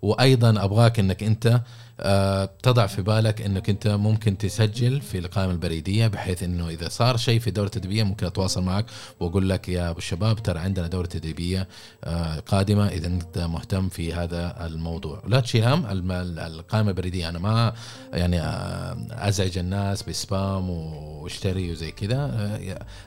وأيضا 0.02 0.64
أبغاك 0.64 0.98
إنك 0.98 1.22
أنت 1.22 1.60
آه، 2.00 2.50
تضع 2.62 2.86
في 2.86 3.02
بالك 3.02 3.42
إنك 3.42 3.70
أنت 3.70 3.88
ممكن 3.88 4.38
تسجل 4.38 5.00
في 5.00 5.18
القائمه 5.18 5.52
البريدية 5.52 6.06
بحيث 6.06 6.42
إنه 6.42 6.68
إذا 6.68 6.88
صار 6.88 7.16
شيء 7.16 7.40
في 7.40 7.46
الدوره 7.46 7.66
التدريبيه 7.66 8.02
ممكن 8.02 8.26
أتواصل 8.26 8.62
معك 8.62 8.86
وأقول 9.20 9.48
لك 9.48 9.68
يا 9.68 9.90
أبو 9.90 9.98
الشباب 9.98 10.42
ترى 10.42 10.58
عندنا 10.58 10.86
دورة 10.86 11.06
تدريبية 11.06 11.68
آه، 12.04 12.40
قادمة 12.40 12.88
إذا 12.88 13.06
أنت 13.06 13.38
مهتم 13.38 13.88
في 13.88 14.14
هذا 14.14 14.66
الموضوع. 14.66 15.22
لا 15.26 15.40
تشيل 15.40 15.64
هم 15.64 16.10
القائمه 16.10 16.90
البريدية. 16.90 17.28
أنا 17.28 17.38
ما 17.38 17.72
يعني 18.12 18.40
آه، 18.40 18.96
أزعج 19.10 19.58
الناس 19.58 20.02
ب 20.14 20.26
spam 20.26 20.70
واشتري 20.70 21.72
وزي 21.72 21.90
كذا. 21.90 22.58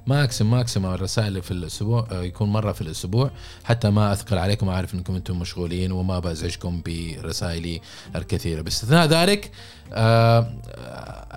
maximum 0.07 0.51
maximum 0.51 0.85
الرسائل 0.85 1.41
في 1.41 1.51
الأسبوع 1.51 2.07
يكون 2.11 2.49
مرة 2.49 2.71
في 2.71 2.81
الأسبوع. 2.81 3.31
حتى 3.63 3.89
ما 3.89 4.13
اثقل 4.13 4.37
عليكم 4.37 4.69
أعرف 4.69 4.93
إنكم 4.93 5.15
أنتم 5.15 5.39
مشغولين 5.39 5.91
وما 5.91 6.19
بازعجكم 6.19 6.81
برسائلي 6.85 7.81
الكثيرة. 8.15 8.61
باستثناء 8.61 9.05
ذلك 9.07 9.51
آه 9.93 10.51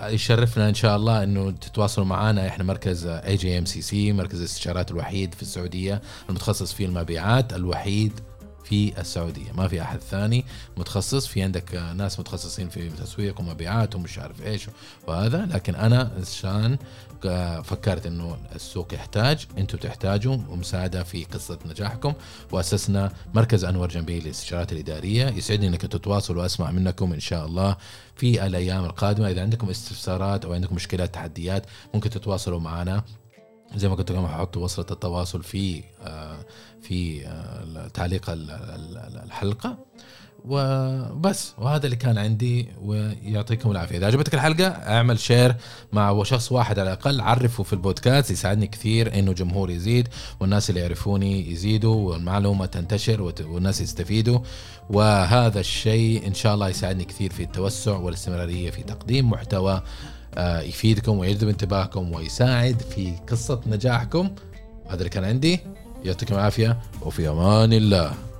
يشرفنا 0.09 0.69
إن 0.69 0.73
شاء 0.73 0.95
الله 0.95 1.23
إنه 1.23 1.51
تتواصلوا 1.51 2.07
معنا. 2.07 2.47
إحنا 2.47 2.63
مركز 2.63 3.05
اي 3.05 3.35
جي 3.35 3.57
ام 3.57 3.65
سي 3.65 3.81
سي 3.81 4.13
مركز 4.13 4.39
الاستشارات 4.39 4.91
الوحيد 4.91 5.33
في 5.33 5.41
السعودية 5.41 6.01
المتخصص 6.29 6.73
في 6.73 6.85
المبيعات 6.85 7.53
الوحيد. 7.53 8.19
في 8.63 8.99
السعودية. 8.99 9.51
ما 9.51 9.67
في 9.67 9.81
أحد 9.81 9.99
ثاني 9.99 10.45
متخصص 10.77 11.27
في 11.27 11.43
عندك 11.43 11.75
ناس 11.75 12.19
متخصصين 12.19 12.69
في 12.69 12.89
تسويق 12.89 13.39
ومبيعات 13.39 13.95
ومش 13.95 14.19
عارف 14.19 14.41
إيش 14.41 14.67
وهذا 15.07 15.45
لكن 15.45 15.75
أنا 15.75 16.11
عشان 16.21 16.77
فكرت 17.63 18.05
إنه 18.05 18.37
السوق 18.55 18.93
يحتاج 18.93 19.47
أنتم 19.57 19.77
تحتاجوا 19.77 20.35
مساعده 20.35 21.03
في 21.03 21.23
قصة 21.23 21.59
نجاحكم. 21.65 22.13
وأسسنا 22.51 23.11
مركز 23.33 23.65
أنور 23.65 23.87
جنبي 23.87 24.19
للاستشارات 24.19 24.71
الإدارية. 24.71 25.25
يسعدني 25.25 25.67
إنك 25.67 25.81
تتواصلوا 25.81 26.41
وأسمع 26.41 26.71
منكم 26.71 27.13
إن 27.13 27.19
شاء 27.19 27.45
الله 27.45 27.77
في 28.15 28.45
الأيام 28.45 28.85
القادمة. 28.85 29.29
إذا 29.29 29.41
عندكم 29.41 29.69
استفسارات 29.69 30.45
أو 30.45 30.53
عندكم 30.53 30.75
مشكلات 30.75 31.13
تحديات 31.13 31.65
ممكن 31.93 32.09
تتواصلوا 32.09 32.59
معنا. 32.59 33.03
زي 33.75 33.89
ما 33.89 33.95
قلت 33.95 34.11
لكم 34.11 34.27
ححط 34.27 34.57
وصلة 34.57 34.85
التواصل 34.91 35.43
في 35.43 35.83
آه، 36.03 36.37
في 36.81 37.27
آه، 37.27 37.87
تعليق 37.87 38.25
الحلقة. 39.25 39.77
وبس 40.45 41.53
وهذا 41.57 41.85
اللي 41.85 41.95
كان 41.95 42.17
عندي 42.17 42.67
ويعطيكم 42.81 43.71
العافية. 43.71 43.97
إذا 43.97 44.07
عجبتك 44.07 44.33
الحلقة 44.33 44.67
اعمل 44.67 45.19
شير 45.19 45.55
مع 45.93 46.23
شخص 46.23 46.51
واحد 46.51 46.79
على 46.79 46.93
الأقل. 46.93 47.21
عرفه 47.21 47.63
في 47.63 47.73
البودكاست 47.73 48.31
يساعدني 48.31 48.67
كثير 48.67 49.19
إنه 49.19 49.33
جمهور 49.33 49.69
يزيد 49.69 50.07
والناس 50.39 50.69
اللي 50.69 50.81
يعرفوني 50.81 51.51
يزيدوا 51.51 52.11
والمعلومة 52.11 52.65
تنتشر 52.65 53.21
والناس 53.21 53.81
يستفيدوا. 53.81 54.39
وهذا 54.89 55.59
الشيء 55.59 56.27
إن 56.27 56.33
شاء 56.33 56.53
الله 56.53 56.69
يساعدني 56.69 57.05
كثير 57.05 57.33
في 57.33 57.43
التوسع 57.43 57.97
والاستمرارية 57.97 58.71
في 58.71 58.83
تقديم 58.83 59.29
محتوى 59.29 59.83
يفيدكم 60.37 61.17
ويجذب 61.17 61.47
انتباهكم 61.47 62.13
ويساعد 62.13 62.81
في 62.81 63.13
قصة 63.29 63.61
نجاحكم. 63.67 64.35
هذا 64.87 64.97
اللي 64.97 65.09
كان 65.09 65.23
عندي. 65.23 65.59
يعطيكم 66.03 66.35
العافية 66.35 66.79
وفي 67.01 67.29
أمان 67.29 67.73
الله. 67.73 68.30